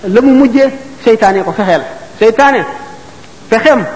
la 0.09 0.21
mu 0.21 0.33
mujjee 0.35 0.71
seytaane 1.05 1.43
ko 1.43 1.53
fexeel 1.53 1.83
seytaane 2.19 2.65
fexem 3.51 3.87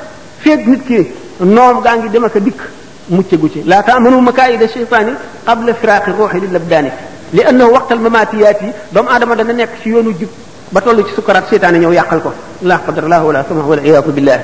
feeg 0.41 0.67
nit 0.69 0.85
ki 0.87 1.09
noom 1.45 1.81
gaa 1.81 1.97
ngi 1.97 2.09
dem 2.09 2.25
ak 2.25 2.39
dikk 2.39 2.61
mucc 3.09 3.31
gu 3.35 3.49
ci 3.49 3.63
laa 3.65 3.83
taamanu 3.83 4.21
makaayida 4.21 4.69
seytaani 4.69 5.13
qabla 5.47 5.75
firaaqi 5.75 6.11
ruuxi 6.11 6.41
li 6.41 6.47
labdaani 6.53 6.91
li 7.33 7.43
annahu 7.45 7.71
waqtal 7.73 7.99
mamaatiyaati 7.99 8.73
doomu 8.93 9.09
aadama 9.11 9.35
dana 9.37 9.53
nekk 9.53 9.71
ci 9.83 9.91
yoonu 9.91 10.13
jub 10.19 10.29
ba 10.73 10.81
toll 10.81 11.05
ci 11.07 11.15
sukaraat 11.15 11.49
seytaane 11.49 11.79
ñëw 11.79 11.93
yàqal 11.93 12.21
ko 12.23 12.33
laa 12.63 12.79
qadar 12.79 13.09
laa 13.09 13.23
wala 13.23 13.45
sama 13.49 13.61
wala 13.63 13.83
iyaatu 13.83 14.11
billah 14.13 14.41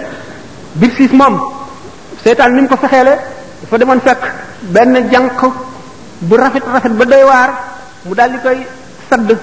bir 0.74 0.90
siis 0.96 1.12
moom 1.12 1.40
seytaan 2.22 2.52
ni 2.54 2.60
mu 2.62 2.68
ko 2.68 2.76
fexeele 2.76 3.16
dafa 3.62 3.78
demoon 3.78 4.00
fekk 4.00 4.22
benn 4.62 5.08
jànq 5.10 5.40
bu 6.20 6.36
rafet 6.36 6.64
rafet 6.74 6.92
ba 6.92 7.04
doy 7.04 7.22
waar 7.24 7.50
mu 8.04 8.14
daal 8.14 8.30
di 8.32 8.38
koy 8.38 8.60
sadd 9.10 9.36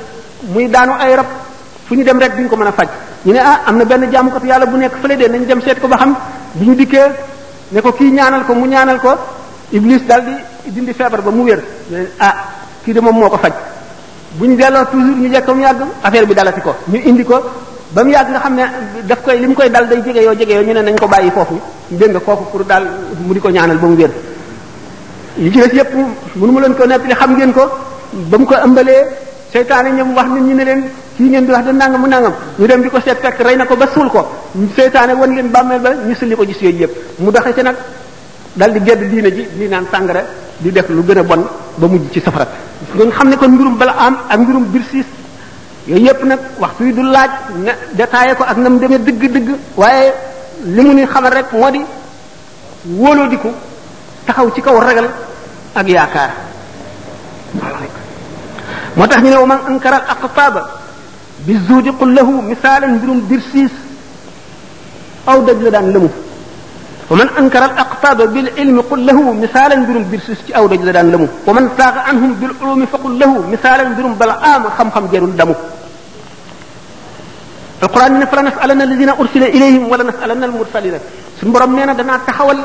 muy 0.51 0.67
daanu 0.67 0.93
ay 0.99 1.15
rab 1.15 1.25
fu 1.87 1.95
ñu 1.95 2.03
dem 2.03 2.19
rek 2.19 2.37
ñu 2.37 2.47
ko 2.49 2.55
mën 2.55 2.67
a 2.67 2.71
faj 2.71 2.87
ñu 3.25 3.31
ne 3.33 3.39
ah 3.39 3.61
am 3.65 3.77
na 3.77 3.85
benn 3.85 4.09
jaamukatu 4.11 4.45
yàlla 4.45 4.65
bu 4.65 4.77
nekk 4.77 4.95
fële 5.01 5.15
de 5.17 5.27
nañu 5.31 5.45
dem 5.45 5.61
seet 5.61 5.79
ko 5.79 5.87
ba 5.87 5.97
xam 5.97 6.15
bu 6.53 6.63
ñu 6.69 6.75
dikkee 6.75 7.09
ne 7.71 7.81
ko 7.81 7.91
kii 7.91 8.11
ñaanal 8.11 8.45
ko 8.45 8.53
mu 8.55 8.65
ñaanal 8.67 8.99
ko 8.99 9.11
iblis 9.71 10.01
dal 10.05 10.23
di 10.25 10.35
dindi 10.71 10.93
feebar 10.93 11.21
ba 11.21 11.31
mu 11.31 11.43
wér 11.43 11.61
ah 12.19 12.35
kii 12.83 12.93
de 12.93 12.99
moom 12.99 13.15
moo 13.17 13.29
ko 13.29 13.37
faj 13.37 13.53
bu 14.37 14.45
ñu 14.47 14.55
delloo 14.55 14.85
toujours 14.91 15.17
ñu 15.21 15.29
jekk 15.31 15.47
mu 15.47 15.61
yàgg 15.61 15.81
affaire 16.03 16.25
bi 16.25 16.33
dalati 16.33 16.61
ko 16.61 16.75
ñu 16.91 16.99
indi 17.05 17.23
ko 17.23 17.35
ba 17.91 18.03
mu 18.03 18.09
yàgg 18.09 18.29
nga 18.29 18.39
xam 18.39 18.53
ne 18.55 18.63
daf 19.03 19.19
li 19.27 19.47
mu 19.47 19.53
koy 19.53 19.69
dal 19.69 19.87
day 19.87 20.01
jege 20.05 20.21
yoo 20.23 20.33
jege 20.35 20.53
ñu 20.67 20.73
ne 20.73 20.81
nañ 20.81 20.95
ko 20.99 21.07
bàyyi 21.07 21.31
foofu 21.31 21.59
dégg 21.89 22.17
kooku 22.25 22.43
pour 22.51 22.63
daal 22.65 22.85
mu 23.25 23.33
di 23.33 23.39
ko 23.39 23.49
ñaanal 23.49 23.77
ba 23.77 23.87
mu 23.87 23.95
wér 23.95 24.11
li 25.37 25.51
ci 25.51 25.57
des 25.59 25.73
yëpp 25.77 25.93
mënu 26.35 26.51
ma 26.51 26.59
leen 26.61 26.75
ko 26.75 26.85
nettali 26.85 27.13
xam 27.15 27.33
ngeen 27.35 27.53
ko 27.53 27.67
ba 28.11 28.37
mu 28.37 28.45
ko 28.45 28.53
ëmbalee 28.53 29.03
seytaane 29.53 29.89
ñoom 29.97 30.15
wax 30.17 30.27
nit 30.35 30.41
ñi 30.47 30.53
ne 30.55 30.63
leen 30.65 30.81
kii 31.15 31.29
ngeen 31.29 31.45
di 31.45 31.51
wax 31.51 31.63
de 31.65 31.71
nangam 31.71 32.01
mu 32.01 32.07
nangam 32.07 32.33
ñu 32.57 32.65
dem 32.65 32.81
di 32.81 32.89
ko 32.89 32.97
seet 32.99 33.19
fekk 33.21 33.39
rey 33.41 33.55
na 33.55 33.65
ko 33.65 33.75
ba 33.75 33.85
suul 33.93 34.07
ko 34.09 34.25
seytaane 34.75 35.11
wan 35.13 35.29
leen 35.35 35.49
bàmmeel 35.51 35.79
ba 35.79 35.91
ñu 35.93 36.15
sulli 36.15 36.35
ko 36.35 36.43
gis 36.43 36.59
yooyu 36.61 36.79
yëpp 36.79 36.91
mu 37.19 37.31
doxe 37.31 37.53
ci 37.55 37.61
nag 37.61 37.75
dal 38.55 38.71
di 38.71 38.79
gedd 38.83 39.01
diine 39.09 39.31
ji 39.31 39.47
di 39.53 39.67
naan 39.67 39.85
sàngara 39.91 40.23
di 40.57 40.71
def 40.71 40.89
lu 40.89 41.03
gën 41.05 41.19
a 41.19 41.23
bon 41.23 41.45
ba 41.75 41.87
mujj 41.87 42.11
ci 42.11 42.19
safara 42.19 42.47
ngeen 42.95 43.11
xam 43.11 43.27
ne 43.29 43.35
kon 43.37 43.49
mbirum 43.51 43.77
bala 43.77 43.91
am 43.95 44.17
ak 44.27 44.39
mbirum 44.39 44.63
bir 44.71 44.81
yooyu 45.85 46.03
yëpp 46.05 46.23
nag 46.23 46.39
waxtu 46.57 46.83
yi 46.85 46.93
du 46.93 47.03
laaj 47.03 47.29
na 47.63 47.73
détaillé 47.91 48.35
ko 48.35 48.43
ak 48.47 48.57
na 48.57 48.69
mu 48.69 48.79
demee 48.79 48.97
digg 48.99 49.31
dëgg 49.31 49.49
waaye 49.75 50.13
li 50.63 50.81
mu 50.81 50.93
ni 50.95 51.05
xamal 51.05 51.31
rek 51.31 51.51
moo 51.51 51.69
di 51.69 51.81
wóoloo 52.97 53.27
di 53.27 53.37
ko 53.37 53.49
taxaw 54.25 54.51
ci 54.53 54.61
kaw 54.61 54.79
ragal 54.79 55.07
ak 55.73 55.87
yaakaar 55.87 56.52
motax 58.95 59.23
ñu 59.23 59.29
ne 59.29 59.35
wa 59.37 59.45
man 59.45 59.59
ankara 59.67 59.97
al 59.97 60.05
aqtaba 60.09 60.63
bi 61.39 61.57
zuhdi 61.67 61.91
qul 61.97 62.13
lahu 62.13 62.41
misalan 62.41 62.97
birum 62.99 63.21
dirsis 63.27 63.71
aw 65.25 65.41
daj 65.43 65.61
la 65.61 65.69
daan 65.71 65.91
lëmu 65.93 66.09
wa 67.09 67.15
man 67.17 67.29
ankara 67.37 67.65
al 67.73 67.77
aqtaba 67.83 68.27
bil 68.27 68.47
ilmi 68.55 68.81
qul 68.89 69.03
lahu 69.03 69.33
misalan 69.33 69.85
birum 69.85 70.03
dirsis 70.11 70.37
ci 70.45 70.53
aw 70.53 70.67
daj 70.67 70.81
la 70.83 70.91
daan 70.91 71.11
lëmu 71.11 71.27
wa 71.47 71.53
man 71.53 71.69
taqa 71.75 71.99
anhum 72.09 72.33
bil 72.35 72.53
ulum 72.61 72.85
fa 72.87 72.97
qul 73.03 73.17
lahu 73.17 73.35
misalan 73.49 73.95
birum 73.95 74.13
am 74.21 74.63
xam 74.77 74.89
xam 74.91 75.09
jarul 75.11 75.33
damu 75.35 75.55
al 77.81 77.89
qur'an 77.89 78.11
القران 78.15 78.19
نفلا 78.19 78.41
نسالن 78.47 78.81
الذين 78.81 79.09
ارسل 79.21 79.43
اليهم 79.55 79.91
ولا 79.91 80.03
نسالن 80.07 80.43
المرسلين 80.43 80.95
سن 81.41 81.51
بروم 81.51 81.75
نينا 81.75 81.93
دنا 81.99 82.15
تخاول 82.27 82.57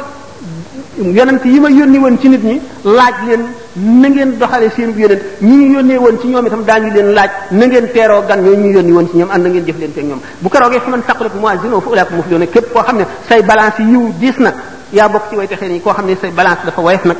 يوننت 1.02 1.42
يما 1.46 1.74
yoni 1.74 1.98
won 1.98 2.14
ci 2.22 2.28
nit 2.30 2.42
ñi 2.44 2.60
laaj 2.84 3.16
leen 3.26 3.42
na 3.78 4.08
ngeen 4.10 4.38
doxalee 4.38 4.70
seen 4.76 4.92
yonent 4.98 5.22
ñi 5.40 5.56
ñu 5.56 5.74
yónnee 5.76 5.98
woon 5.98 6.18
ci 6.20 6.26
ñoom 6.28 6.46
itam 6.46 6.62
daañu 6.64 6.90
leen 6.92 7.08
laaj 7.16 7.30
na 7.52 7.66
ngeen 7.66 7.86
teeroo 7.94 8.22
gan 8.28 8.40
ñoo 8.44 8.56
ñu 8.56 8.70
yónni 8.76 8.92
woon 8.92 9.08
ci 9.10 9.16
ñoom 9.18 9.30
and 9.30 9.42
na 9.44 9.48
ngeen 9.48 9.64
jëf 9.66 9.78
leen 9.80 9.92
te 9.94 10.00
ñoom 10.02 10.20
bu 10.40 10.48
keroogee 10.50 10.80
xaman 10.80 11.02
saqalat 11.06 11.34
mawaazinuhu 11.34 11.80
fa 11.80 11.90
ulaa'ika 11.90 12.14
muflihuun 12.16 12.46
képp 12.46 12.72
koo 12.72 12.82
xam 12.82 12.96
ne 12.98 13.04
say 13.28 13.42
balance 13.42 13.80
yiw 13.82 14.12
diis 14.20 14.38
na 14.38 14.50
yaa 14.92 15.08
bokk 15.08 15.24
ci 15.30 15.36
way 15.36 15.46
koo 15.84 15.92
xam 15.92 16.06
ne 16.06 16.16
say 16.20 16.30
balance 16.30 16.60
dafa 16.66 16.80
woyof 16.82 17.04
nag 17.04 17.16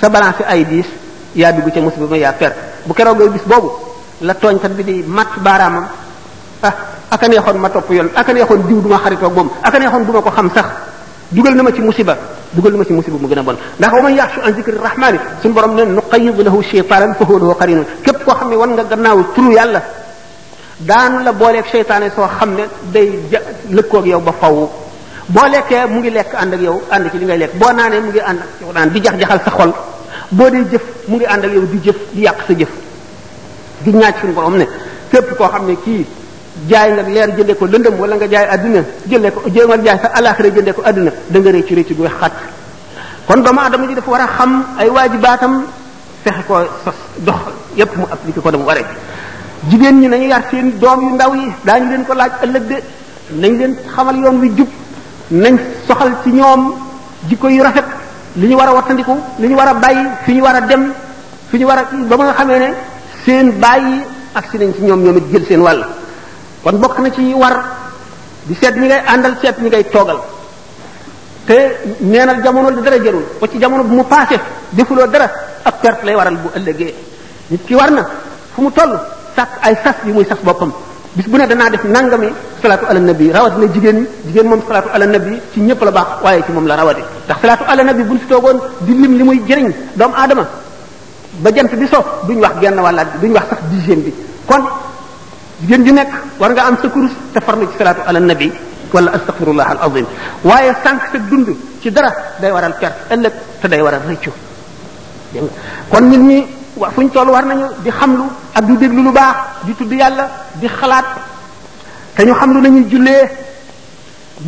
sa 0.00 0.08
balance 0.08 0.42
ay 0.46 0.64
diis 0.64 0.86
yaa 1.34 1.52
dugg 1.52 1.72
ca 1.74 1.80
musiba 1.80 2.06
ma 2.06 2.16
yaa 2.16 2.32
perte 2.32 2.58
bu 2.86 2.94
keroogee 2.94 3.28
bis 3.28 3.42
boobu 3.44 3.70
la 4.20 4.34
tooñkat 4.34 4.72
bi 4.76 4.84
di 4.84 5.02
matt 5.06 5.30
baaraamam 5.44 5.86
ah 6.62 6.74
aka 7.10 7.28
neexoon 7.28 7.56
ma 7.58 7.68
topp 7.70 7.90
yoon 7.90 8.08
aka 8.14 8.32
neexoon 8.32 8.60
diw 8.68 8.80
du 8.82 8.88
ma 8.88 8.98
xaritoog 9.02 9.34
moom 9.36 9.50
aka 9.62 9.78
neexoon 9.78 10.04
du 10.06 10.12
ma 10.12 10.22
ko 10.22 10.30
xam 10.30 10.50
sax 10.54 10.66
dugal 11.30 11.54
na 11.54 11.62
ma 11.62 11.72
ci 11.72 11.80
musiba 11.80 12.16
dugal 12.52 12.72
na 12.72 12.78
ma 12.78 12.84
ci 12.84 12.92
musiba 12.92 13.16
mu 13.18 13.26
gën 13.28 13.38
a 13.38 13.42
bon 13.42 13.56
ndax 13.78 13.92
wa 13.92 14.02
man 14.02 14.14
yaxshu 14.14 14.40
an 14.40 14.54
zikri 14.54 14.76
rahmani 14.80 15.18
sun 15.42 15.52
borom 15.52 15.74
ne 15.74 15.84
nu 15.84 16.00
qayyid 16.10 16.38
lahu 16.40 16.62
shaytanan 16.62 17.14
fa 17.14 17.24
huwa 17.24 17.54
qarin 17.56 17.84
képp 18.02 18.24
koo 18.24 18.34
xam 18.34 18.48
ne 18.48 18.56
wan 18.56 18.68
nga 18.70 18.84
gannaaw 18.84 19.34
turu 19.34 19.52
yàlla 19.52 19.82
daanu 20.78 21.22
la 21.24 21.32
booleeg 21.32 21.66
seytaane 21.70 22.10
soo 22.14 22.26
xam 22.38 22.54
ne 22.54 22.62
day 22.90 23.18
lëkkoog 23.70 24.06
yow 24.06 24.20
ba 24.20 24.32
faw 24.40 24.68
boo 25.26 25.48
lekkee 25.50 25.86
mu 25.86 25.98
ngi 26.00 26.10
lekk 26.10 26.32
ànd 26.34 26.54
ak 26.54 26.60
yow 26.60 26.80
ànd 26.90 27.10
ci 27.10 27.18
li 27.18 27.24
ngay 27.26 27.38
lekk 27.38 27.54
boo 27.58 27.72
naanee 27.72 28.00
mu 28.00 28.08
ngi 28.08 28.20
ànd 28.20 28.40
ak 28.40 28.48
yow 28.62 28.72
naan 28.72 28.88
di 28.92 29.00
jax-jaxal 29.02 29.40
sa 29.44 29.50
xol 29.50 29.72
boo 30.30 30.48
dee 30.50 30.64
jëf 30.70 30.82
mu 31.08 31.16
ngi 31.16 31.24
ànd 31.26 31.44
ak 31.44 31.52
yow 31.52 31.62
di 31.66 31.78
jëf 31.84 31.96
di 32.12 32.22
yàq 32.24 32.36
sa 32.46 32.52
jëf 32.54 32.70
di 33.82 33.90
ñaaj 33.92 34.14
suñu 34.22 34.32
borom 34.32 34.56
ne 34.56 34.64
képp 35.10 35.36
koo 35.36 35.48
xam 35.48 35.66
ne 35.66 35.76
kii 35.84 36.06
jaay 36.66 36.90
nga 36.92 37.02
leer 37.06 37.30
jëndee 37.36 37.54
ko 37.54 37.66
lëndëm 37.70 37.94
wala 38.00 38.16
nga 38.18 38.26
jaay 38.28 38.46
adduna 38.50 38.82
jëlee 39.06 39.30
ko 39.30 39.40
jéem 39.46 39.70
a 39.70 39.76
jaay 39.84 39.98
sa 40.02 40.08
alaxira 40.18 40.48
jëndee 40.50 40.72
ko 40.74 40.82
adduna 40.84 41.10
da 41.30 41.38
nga 41.38 41.50
réccu 41.50 41.74
réccu 41.74 41.94
gu 41.94 42.02
wex 42.02 42.14
xat 42.20 42.32
kon 43.26 43.40
doomu 43.42 43.60
adama 43.60 43.86
ji 43.86 43.94
dafa 43.94 44.10
war 44.10 44.20
a 44.20 44.26
xam 44.26 44.52
ay 44.78 44.88
waajibaatam 44.88 45.54
fexe 46.24 46.42
ko 46.48 46.54
sos 46.84 46.94
dox 47.18 47.36
yépp 47.76 47.96
mu 47.96 48.04
appliqué 48.10 48.40
ko 48.40 48.50
dama 48.50 48.64
waree 48.64 48.86
jigéen 49.70 50.00
ñi 50.00 50.08
nañu 50.08 50.26
yar 50.28 50.42
seen 50.50 50.78
doom 50.78 51.00
yu 51.08 51.14
ndaw 51.14 51.34
yi 51.34 51.48
daañu 51.64 51.88
leen 51.90 52.04
ko 52.04 52.14
laaj 52.14 52.32
ëllëg 52.42 52.64
de 52.66 52.76
nañ 53.38 53.52
leen 53.58 53.76
xamal 53.94 54.16
yoon 54.16 54.40
wi 54.40 54.50
jub 54.56 54.68
nañ 55.30 55.56
soxal 55.86 56.12
ci 56.24 56.30
ñoom 56.32 56.74
jikko 57.28 57.48
yu 57.48 57.62
rafet 57.62 57.84
li 58.36 58.46
ñu 58.48 58.54
war 58.56 58.68
a 58.68 58.72
wattandiku 58.74 59.14
li 59.38 59.48
ñu 59.48 59.54
war 59.56 59.68
a 59.68 59.74
bàyyi 59.74 60.04
fi 60.24 60.32
ñu 60.34 60.42
war 60.42 60.56
a 60.56 60.60
dem 60.60 60.92
fi 61.50 61.56
ñu 61.58 61.66
war 61.66 61.78
a 61.78 61.88
ba 62.08 62.16
ma 62.16 62.24
nga 62.24 62.32
xamee 62.32 62.58
ne 62.58 62.68
seen 63.24 63.50
bàyyi 63.60 64.00
ak 64.34 64.44
si 64.50 64.58
nañ 64.58 64.72
ci 64.74 64.82
ñoom 64.82 65.02
ñoom 65.04 65.16
it 65.16 65.30
jël 65.32 65.46
seen 65.46 65.60
wàll 65.60 65.84
kon 66.62 66.76
bokk 66.80 66.98
na 67.00 67.10
ci 67.10 67.34
war 67.34 67.54
di 68.46 68.54
seet 68.54 68.74
ñi 68.76 68.86
ngay 68.86 69.02
àndal 69.06 69.36
seet 69.40 69.56
ñi 69.62 69.68
ngay 69.68 69.84
toogal 69.90 70.18
te 71.46 71.76
neenal 72.00 72.42
jamono 72.42 72.70
di 72.70 72.80
dara 72.82 72.98
jarul 72.98 73.24
ba 73.40 73.46
ci 73.48 73.58
jamono 73.58 73.84
bu 73.84 73.94
mu 73.94 74.04
paase 74.06 74.38
defuloo 74.70 75.06
dara 75.06 75.30
ak 75.62 75.74
perte 75.80 76.04
lay 76.04 76.14
waral 76.14 76.36
bu 76.36 76.48
ëllëgee 76.56 76.94
nit 77.50 77.64
ki 77.66 77.74
war 77.74 77.90
na 77.90 78.06
fu 78.54 78.62
mu 78.62 78.70
toll 78.70 78.98
sàkk 79.36 79.50
ay 79.62 79.74
sas 79.84 79.94
yi 80.04 80.12
muy 80.12 80.24
sas 80.24 80.38
boppam 80.42 80.72
bis 81.12 81.26
bu 81.28 81.36
ne 81.36 81.46
danaa 81.46 81.68
def 81.70 81.84
nangami 81.84 82.28
salaatu 82.60 82.86
ala 82.88 83.00
nabi 83.00 83.30
rawatina 83.30 83.66
jigéen 83.72 83.96
ñi 83.96 84.06
jigéen 84.26 84.46
moom 84.48 84.62
salaatu 84.66 84.88
ala 84.92 85.06
nabi 85.06 85.40
ci 85.52 85.60
ñëpp 85.60 85.82
la 85.84 85.90
baax 85.90 86.08
waaye 86.22 86.42
ci 86.44 86.52
moom 86.52 86.66
la 86.66 86.74
rawati 86.74 87.02
ndax 87.24 87.38
salaatu 87.40 87.64
ala 87.68 87.82
nabi 87.84 88.02
buñ 88.02 88.18
fi 88.18 88.26
toogoon 88.26 88.58
di 88.80 88.92
li 88.94 89.22
muy 89.22 89.42
jëriñ 89.46 89.72
doomu 89.94 90.14
aadama 90.16 90.46
ba 91.38 91.50
jant 91.52 91.72
bi 91.76 91.86
so 91.86 92.02
duñ 92.26 92.40
wax 92.40 92.52
genn 92.60 92.78
wàllaat 92.80 93.16
bi 93.20 93.28
wax 93.30 93.44
sax 93.48 93.60
bi 93.70 94.12
جن 95.66 95.84
جنك 95.84 96.08
ورجع 96.38 96.68
أم 96.68 96.74
تكرس 96.74 97.10
تفرج 97.34 97.68
صلاة 97.78 97.96
على 98.06 98.18
النبي 98.18 98.52
ولا 98.94 99.16
أستغفر 99.16 99.50
الله 99.50 99.72
العظيم 99.72 100.06
ويا 100.44 100.76
سانك 100.84 101.14
الدندو 101.14 101.54
تدرى 101.84 102.10
داي 102.40 102.52
ورا 102.52 102.66
الكار 102.66 102.92
ألك 103.12 103.32
تداي 103.62 103.82
ورا 103.82 103.96
الرجو 103.96 104.30
كون 105.92 106.02
نيني 106.10 106.38
وفين 106.78 107.12
تولو 107.12 107.32
ورنانيو 107.34 107.68
دي 107.84 107.90
خملو 107.90 108.24
أدو 108.56 108.74
دي 108.80 108.86
بلو 108.88 109.10
باق 109.10 109.34
دي 109.66 109.72
تدو 109.78 109.94
يالا 109.98 110.24
دي 110.62 110.68
خلات 110.68 111.04
تنو 112.16 112.34
خملو 112.38 112.58
نيني 112.62 112.80
جلي 112.92 113.16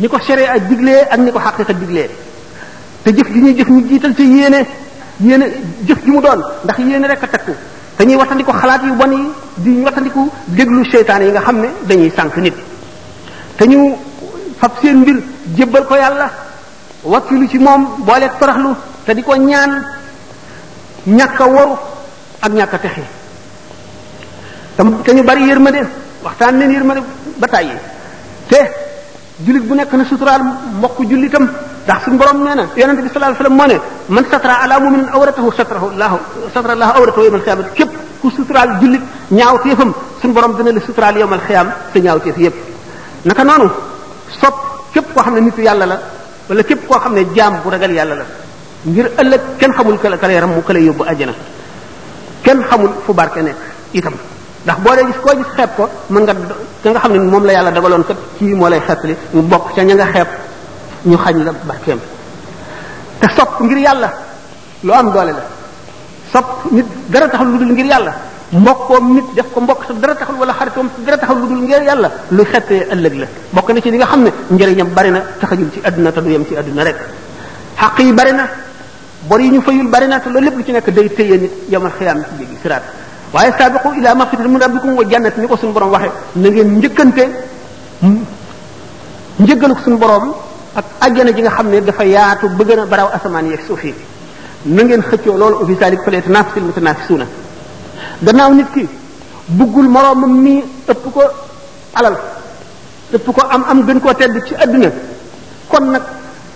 نيكو 0.01 0.17
شريع 0.27 0.55
الدجلي 0.55 0.95
أن 1.13 1.19
نيكو 1.25 1.39
حقيقة 1.39 1.71
الدجلي 1.71 2.07
تجف 3.05 3.27
جيني 3.35 3.51
جف 3.59 3.69
نيجي 3.69 3.99
تلتي 3.99 4.23
ييني 4.37 4.59
ييني 5.25 5.45
جف 5.87 5.99
جمودون 6.05 6.41
دخي 6.65 6.81
ييني 6.91 7.07
ريكا 7.07 7.27
تكو 7.33 7.53
dañuy 8.01 8.15
wattandiku 8.17 8.49
xalaat 8.61 8.81
yu 8.83 8.95
bon 8.97 9.11
yi 9.13 9.29
di 9.61 9.81
wattandiku 9.85 10.25
déglu 10.57 10.81
seytaane 10.91 11.25
yi 11.25 11.31
nga 11.31 11.41
xam 11.41 11.57
ne 11.61 11.67
dañuy 11.87 12.09
sànq 12.15 12.35
nit 12.37 12.53
te 13.57 13.65
ñu 13.67 13.95
fab 14.59 14.71
seen 14.81 14.97
mbir 15.01 15.21
jébbal 15.55 15.85
ko 15.85 15.95
yàlla 15.95 16.27
wakkilu 17.03 17.47
ci 17.47 17.59
moom 17.59 17.85
booleeg 17.99 18.31
toroxlu 18.39 18.69
te 19.05 19.13
di 19.13 19.21
ko 19.21 19.35
ñaan 19.35 19.71
ñàkk 21.07 21.41
a 21.41 21.47
waru 21.47 21.73
ak 22.41 22.51
ñàkk 22.51 22.73
a 22.73 22.77
texe 22.79 23.03
te 25.05 25.11
ñu 25.13 25.23
bari 25.23 25.45
yërmande 25.47 25.81
waxtaan 26.23 26.57
leen 26.57 26.71
yërmande 26.71 27.01
ba 27.37 27.47
tàyyi 27.47 27.73
te 28.49 28.57
jullit 29.45 29.61
bu 29.67 29.75
nekk 29.75 29.93
na 29.93 30.05
suturaal 30.05 30.41
mbokk 30.73 31.03
jullitam 31.07 31.49
ndax 31.85 31.99
suñu 32.03 32.17
borom 32.17 32.43
nee 32.45 32.55
na 32.55 32.63
yonent 32.77 33.01
bi 33.01 33.09
sallallahu 33.09 33.33
alayhi 33.33 33.43
wasallam 33.43 33.57
moo 33.57 33.67
ne 33.71 33.77
man 34.09 34.25
satra 34.31 34.53
ala 34.61 34.79
mu'minin 34.79 35.07
awratahu 35.15 35.49
satrahu 35.59 35.87
lahu 36.01 36.17
satra 36.53 36.75
lahu 36.81 36.91
awratahu 36.99 37.23
yawmal 37.25 37.41
qiyamah 37.47 37.65
képp 37.77 37.91
ku 38.21 38.27
suturaal 38.37 38.71
jullit 38.81 39.01
ñaawteefam 39.31 39.89
suñu 40.21 40.33
borom 40.37 40.53
dina 40.57 40.71
la 40.71 40.81
suturaal 40.87 41.17
yawmal 41.17 41.41
qiyam 41.47 41.67
sa 41.93 41.99
ñaawteef 42.05 42.37
yépp 42.45 42.55
naka 43.25 43.43
noonu 43.43 43.69
sopp 44.39 44.55
képp 44.93 45.07
koo 45.13 45.21
xam 45.25 45.33
ne 45.35 45.41
nitu 45.47 45.61
yàlla 45.67 45.85
la 45.91 45.95
wala 46.49 46.63
képp 46.69 46.81
koo 46.87 46.99
xam 47.03 47.13
ne 47.17 47.21
jaam 47.35 47.53
bu 47.63 47.69
ragal 47.73 47.91
yàlla 47.99 48.15
la 48.21 48.25
ngir 48.89 49.07
ëllëg 49.21 49.41
kenn 49.59 49.73
xamul 49.77 49.97
kala 50.01 50.17
kala 50.21 50.33
yaram 50.37 50.51
mu 50.57 50.61
kala 50.67 50.79
yóbbu 50.79 51.03
àjjana 51.11 51.33
kenn 52.43 52.59
xamul 52.69 52.91
fu 53.05 53.13
barke 53.13 53.39
ne 53.47 53.51
itam 53.99 54.13
ndax 54.65 54.77
boo 54.83 54.93
dee 54.97 55.05
gis 55.09 55.17
koo 55.23 55.33
gis 55.39 55.47
xeeb 55.57 55.71
ko 55.77 55.89
mën 56.11 56.21
nga 56.23 56.33
ka 56.83 56.89
nga 56.89 56.99
xam 57.03 57.11
ne 57.13 57.19
moom 57.33 57.43
la 57.47 57.53
yàlla 57.55 57.71
dagaloon 57.71 58.03
kat 58.03 58.17
kii 58.37 58.53
moo 58.59 58.69
lay 58.69 58.79
xeetli 58.87 59.13
mu 59.33 59.41
bokk 59.51 59.65
ca 59.75 59.81
ña 59.83 59.95
nga 59.95 60.07
xeeb 60.13 60.27
ñu 61.05 61.17
xañ 61.17 61.43
la 61.43 61.51
barkeem 61.63 61.99
te 63.19 63.27
sopp 63.35 63.61
ngir 63.61 63.77
yàlla 63.77 64.09
lu 64.83 64.91
am 64.93 65.11
doole 65.11 65.31
la 65.33 65.43
sopp 66.31 66.71
nit 66.71 66.85
dara 67.07 67.27
taxul 67.27 67.47
lu 67.51 67.57
dul 67.59 67.71
ngir 67.71 67.85
yàlla 67.85 68.13
mbokkoom 68.51 69.15
nit 69.15 69.25
def 69.35 69.45
ko 69.53 69.61
mbokk 69.61 69.83
sa 69.87 69.93
dara 69.93 70.15
taxul 70.15 70.35
wala 70.39 70.53
xaritoom 70.53 70.89
sa 70.95 71.01
dara 71.05 71.17
taxul 71.17 71.39
lu 71.39 71.47
dul 71.47 71.61
ngir 71.63 71.81
yàlla 71.83 72.09
lu 72.31 72.43
xettee 72.45 72.87
ëllëg 72.93 73.13
la 73.15 73.27
bokk 73.51 73.69
na 73.73 73.81
ci 73.81 73.89
li 73.91 73.97
nga 73.97 74.05
xam 74.05 74.21
ne 74.23 74.29
njëriñam 74.51 74.89
bari 74.93 75.11
na 75.11 75.21
taxajul 75.39 75.71
ci 75.73 75.79
àdduna 75.83 76.11
te 76.11 76.21
du 76.21 76.29
yem 76.29 76.45
ci 76.47 76.55
àdduna 76.55 76.83
rek 76.83 76.97
xaq 77.77 77.99
yi 77.99 78.13
bari 78.13 78.31
na 78.33 78.47
bor 79.23 79.39
yi 79.41 79.49
ñu 79.49 79.61
fayul 79.61 79.87
bari 79.87 80.07
na 80.07 80.19
te 80.19 80.29
loolu 80.29 80.45
lépp 80.45 80.57
lu 80.57 80.63
ci 80.63 80.71
nekk 80.71 80.89
day 80.91 81.09
téye 81.09 81.37
nit 81.37 81.51
yamal 81.69 81.91
xiyaam 81.97 82.23
ci 82.23 82.35
jéggi 82.37 82.57
siraat 82.61 82.83
waaye 83.33 83.51
sabiqu 83.57 83.87
ila 83.99 84.13
mafit 84.15 84.37
min 84.39 84.59
rabbikum 84.59 84.95
wa 84.95 85.03
jannat 85.09 85.35
ni 85.37 85.47
ko 85.47 85.57
suñu 85.57 85.73
borom 85.73 85.89
waxe 85.91 86.11
na 86.35 86.49
ngeen 86.49 86.77
njëkkante 86.77 87.23
njëggaluk 89.39 89.79
suñu 89.83 89.97
borom 89.97 90.33
ak 90.75 90.85
aljana 91.01 91.31
ji 91.33 91.41
nga 91.41 91.51
xam 91.51 91.67
ne 91.69 91.81
dafa 91.81 92.03
yaatu 92.05 92.49
ba 92.57 92.63
gën 92.63 92.79
a 92.79 92.85
baraw 92.85 93.07
asamaan 93.13 93.47
yeeg 93.49 93.61
suuf 93.67 93.83
yi 93.83 93.93
na 94.65 94.83
ngeen 94.83 95.01
xëccoo 95.09 95.37
loolu 95.37 95.55
ufi 95.63 95.75
salik 95.79 96.01
faleet 96.05 96.27
nafisil 96.27 96.63
mutanafisuuna 96.63 97.25
gannaaw 98.23 98.53
nit 98.53 98.69
ki 98.73 98.87
buggul 99.47 99.87
moroomam 99.89 100.33
mi 100.43 100.63
ëpp 100.91 101.03
ko 101.13 101.21
alal 101.97 102.15
ëpp 103.15 103.27
ko 103.35 103.41
am 103.49 103.63
am 103.69 103.79
gën 103.87 103.99
koo 103.99 104.13
tedd 104.13 104.35
ci 104.47 104.53
àdduna 104.55 104.89
kon 105.67 105.85
nag 105.93 106.01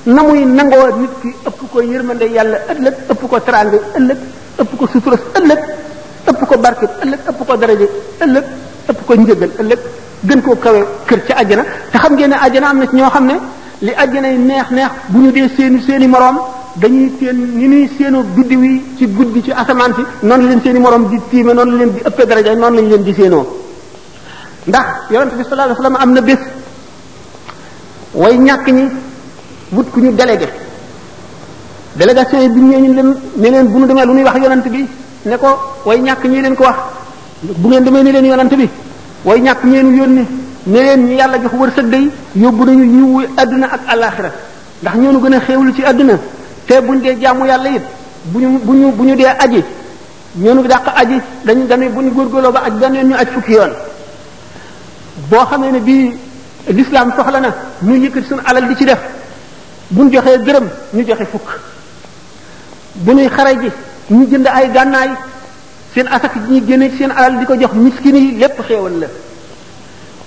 na 0.05 0.21
muy 0.23 0.45
nangoo 0.45 0.87
nit 1.01 1.11
ki 1.21 1.29
ëpp 1.49 1.59
ko 1.73 1.81
yërmande 1.81 2.25
yàlla 2.35 2.57
ëllëg 2.71 2.95
ëpp 3.11 3.21
ko 3.29 3.39
teraanga 3.39 3.79
ëllëg 3.99 4.19
ëpp 4.63 4.71
ko 4.77 4.87
suturas 4.91 5.19
ëllëg 5.41 5.61
ëpp 6.31 6.39
ko 6.47 6.57
barke 6.57 6.85
ëllëg 7.03 7.19
ëpp 7.33 7.39
ko 7.47 7.53
daraje 7.57 7.87
ëllëg 8.25 8.45
ëpp 8.89 8.99
ko 9.07 9.13
njëgal 9.15 9.49
ëllëg 9.61 9.79
gën 10.27 10.41
koo 10.41 10.55
kawe 10.55 10.85
kër 11.07 11.19
ci 11.27 11.31
àjjana 11.33 11.63
te 11.91 11.97
xam 11.97 12.13
ngeen 12.15 12.29
ne 12.29 12.35
àjjana 12.45 12.67
am 12.69 12.77
na 12.79 12.87
ci 12.87 12.95
ñoo 12.95 13.09
xam 13.09 13.25
ne 13.25 13.37
li 13.81 13.91
yi 13.91 14.37
neex 14.39 14.69
neex 14.71 14.89
bu 15.09 15.19
ñu 15.19 15.31
dee 15.31 15.47
seeni 15.55 15.81
seeni 15.81 16.07
moroom 16.07 16.37
dañuy 16.75 17.09
seen 17.19 17.35
ñu 17.35 17.67
ñuy 17.67 17.87
seenu 17.97 18.23
guddi 18.35 18.55
wi 18.55 18.93
ci 18.97 19.05
guddi 19.07 19.43
ci 19.43 19.51
asamaan 19.51 19.93
si 19.95 20.01
noonu 20.25 20.47
leen 20.47 20.61
seeni 20.63 20.79
moroom 20.79 21.09
di 21.09 21.19
tiime 21.29 21.53
noonu 21.53 21.77
leen 21.77 21.91
di 21.93 21.99
ëppee 21.99 22.25
daraja 22.25 22.55
noonu 22.55 22.75
lañ 22.77 22.87
leen 22.89 23.03
di 23.03 23.13
seenoo 23.13 23.45
ndax 24.67 24.85
yonent 25.11 25.33
bi 25.35 25.43
sallallahu 25.43 25.71
alayhi 25.71 25.77
wasallam 25.79 25.97
am 26.01 26.13
na 26.13 26.21
bés 26.21 26.39
way 28.13 28.37
ñàkk 28.37 28.67
ñi 28.71 28.85
wut 29.73 29.89
ku 29.91 29.99
ñu 29.99 30.11
délégué 30.13 30.47
délégation 31.95 32.39
yi 32.41 32.49
bi 32.49 32.59
ñu 32.61 32.77
ñu 32.79 32.93
leen 32.93 33.15
ne 33.35 33.49
leen 33.49 33.67
bu 33.67 33.79
ñu 33.79 33.85
demee 33.87 34.05
lu 34.05 34.13
ñuy 34.13 34.23
wax 34.23 34.37
yonent 34.39 34.63
bi 34.69 34.87
ne 35.25 35.37
ko 35.37 35.47
way 35.85 35.99
ñàkk 35.99 36.23
ñi 36.25 36.41
leen 36.41 36.55
ko 36.55 36.63
wax 36.63 36.75
bu 37.41 37.67
ngeen 37.67 37.83
demee 37.83 38.03
ni 38.03 38.11
leen 38.11 38.25
yonent 38.25 38.55
bi 38.55 38.67
way 39.25 39.41
ñàkk 39.41 39.63
ñeenu 39.65 39.97
yónni 39.97 40.25
ne 40.67 40.79
leen 40.79 41.01
ñu 41.07 41.15
yàlla 41.15 41.37
jox 41.39 41.53
wërsëg 41.55 41.89
day 41.89 42.09
yóbbu 42.35 42.65
nañu 42.65 42.83
yiwu 42.85 43.23
àdduna 43.37 43.67
ak 43.71 43.81
alaxira 43.87 44.31
ndax 44.81 44.95
ñoo 44.97 45.11
nu 45.11 45.19
gën 45.19 45.33
a 45.33 45.39
xéewlu 45.41 45.73
ci 45.75 45.83
àdduna 45.85 46.13
te 46.67 46.81
buñ 46.81 46.99
dee 47.01 47.15
jaamu 47.21 47.45
yàlla 47.45 47.69
it 47.69 47.81
buñu 48.33 48.59
buñu 48.63 48.91
bu 48.91 49.03
ñu 49.03 49.15
dee 49.15 49.27
aji 49.39 49.63
ñoo 50.39 50.53
nu 50.55 50.63
dàq 50.67 50.87
aji 50.95 51.21
dañu 51.45 51.67
dañuy 51.67 51.89
góor 51.91 52.09
góorgóorloo 52.13 52.51
ba 52.51 52.61
ak 52.65 52.73
benn 52.79 53.07
ñu 53.09 53.13
aj 53.13 53.27
fukki 53.31 53.51
yoon 53.51 53.71
boo 55.29 55.45
xamee 55.49 55.71
ne 55.71 55.79
bii 55.79 56.13
l'islam 56.69 57.13
soxla 57.15 57.39
na 57.39 57.53
ñu 57.83 57.95
yëkkati 57.97 58.27
suñu 58.27 58.41
alal 58.45 58.67
di 58.67 58.75
ci 58.75 58.85
def 58.85 58.99
buñ 59.91 60.09
joxee 60.11 60.39
gërëm 60.43 60.65
ñu 60.95 61.03
joxe 61.07 61.25
fukk 61.25 61.59
bu 62.95 63.11
ñuy 63.13 63.27
xare 63.29 63.53
ji 63.61 63.71
ñu 64.09 64.27
jënd 64.31 64.47
ay 64.47 64.69
gànnaay 64.71 65.09
seen 65.93 66.07
asak 66.07 66.31
ji 66.47 66.55
ñu 66.59 66.67
génne 66.67 66.89
seen 66.97 67.11
alal 67.11 67.37
di 67.37 67.45
ko 67.45 67.53
jox 67.53 67.71
miskin 67.75 68.15
yi 68.15 68.37
lépp 68.39 68.59
xéewal 68.67 68.99
la 68.99 69.07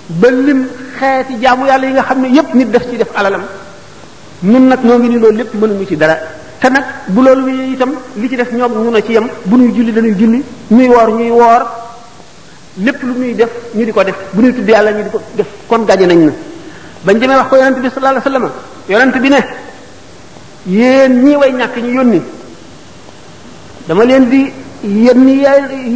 ba 0.09 0.29
lim 0.33 0.65
xeeti 0.99 1.35
jaamu 1.41 1.65
yàlla 1.67 1.85
yi 1.87 1.93
nga 1.93 2.03
xam 2.03 2.21
ne 2.21 2.27
yépp 2.29 2.53
nit 2.55 2.65
def 2.71 2.83
ci 2.89 2.97
def 2.97 3.09
alalam 3.15 3.43
ñun 4.43 4.67
nag 4.67 4.79
ñoo 4.83 4.97
ngi 4.97 5.09
ni 5.09 5.19
loolu 5.19 5.37
lépp 5.37 5.53
mënuñu 5.53 5.85
ci 5.87 5.95
dara 5.95 6.17
te 6.59 6.69
nag 6.69 6.83
bu 7.09 7.21
loolu 7.21 7.43
wi 7.45 7.73
itam 7.73 7.91
li 8.15 8.27
ci 8.27 8.35
def 8.35 8.51
ñoom 8.51 8.71
ñu 8.89 8.95
a 8.95 9.01
ci 9.01 9.11
yem 9.11 9.27
bu 9.45 9.57
ñuy 9.57 9.71
julli 9.75 9.91
dañuy 9.93 10.15
julli 10.17 10.41
ñuy 10.71 10.87
woor 10.87 11.09
ñuy 11.13 11.29
woor 11.29 11.63
lépp 12.83 13.03
lu 13.03 13.13
muy 13.15 13.35
def 13.35 13.49
ñu 13.75 13.85
di 13.85 13.91
ko 13.91 14.03
def 14.03 14.15
bu 14.33 14.41
ñuy 14.41 14.53
tudd 14.53 14.67
yàlla 14.67 14.91
ñu 14.91 15.03
di 15.03 15.09
ko 15.09 15.21
def 15.35 15.47
kon 15.67 15.83
gaje 15.85 16.05
nañ 16.07 16.25
na 16.25 16.33
bañ 17.05 17.19
demee 17.19 17.35
wax 17.35 17.49
ko 17.49 17.55
yonent 17.57 17.79
bi 17.81 17.89
sallallahu 17.89 18.27
alayhi 18.27 18.27
wasallam 18.29 18.51
yonent 18.89 19.19
bi 19.21 19.29
ne 19.29 19.37
yéen 20.67 21.23
ñii 21.23 21.35
way 21.35 21.51
ñàkk 21.51 21.75
ñu 21.83 21.93
yónni 21.93 22.21
dama 23.87 24.03
leen 24.05 24.27
di 24.29 24.45
yónni 24.83 25.43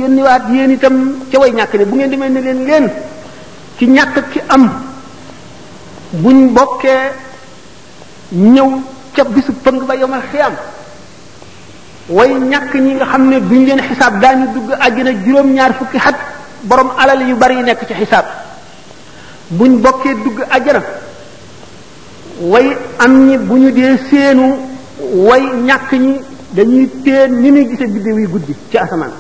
yónniwaat 0.02 0.44
yéen 0.52 0.72
itam 0.72 1.16
ca 1.32 1.40
way 1.40 1.52
ñàkk 1.52 1.74
ne 1.74 1.86
bu 1.86 1.96
ngeen 1.96 2.10
demee 2.12 2.30
ne 2.30 2.42
leen 2.42 2.66
leen 2.66 2.90
ci 3.80 3.86
ñàkk 3.88 4.16
ki 4.32 4.40
am 4.48 4.70
buñ 6.22 6.54
bokkee 6.54 7.12
ñëw 8.32 8.70
ca 9.16 9.24
bisu 9.24 9.52
pëng 9.64 9.80
ba 9.88 9.96
yomal 9.96 10.22
xiyam 10.32 10.54
way 12.10 12.34
ñàkk 12.34 12.74
ñi 12.76 12.94
nga 12.94 13.06
xam 13.06 13.30
ne 13.30 13.40
duñ 13.40 13.66
leen 13.66 13.82
xisaab 13.90 14.20
daañu 14.22 14.46
dugg 14.54 14.70
àjjana 14.80 15.12
juróom-ñaar 15.26 15.74
fukki 15.80 15.98
xat 16.00 16.16
boroom 16.64 16.90
alal 16.98 17.22
yu 17.30 17.36
bari 17.36 17.62
nekk 17.64 17.88
ci 17.88 17.94
xisaab 17.94 18.26
buñ 19.50 19.82
bokkee 19.82 20.14
dugg 20.24 20.40
àjjana 20.52 20.82
way 22.42 22.78
am 23.00 23.28
ñi 23.28 23.38
bu 23.38 23.56
ñu 23.58 23.72
dee 23.72 23.98
seenu 24.10 24.56
way 25.28 25.42
ñàkk 25.66 25.92
ñi 25.94 26.14
dañuy 26.52 26.90
téen 27.04 27.42
ni 27.42 27.52
muy 27.52 27.66
gise 27.70 27.88
biddew 27.88 28.18
yi 28.20 28.28
guddi 28.28 28.54
ci 28.70 28.78
asamaan 28.78 29.12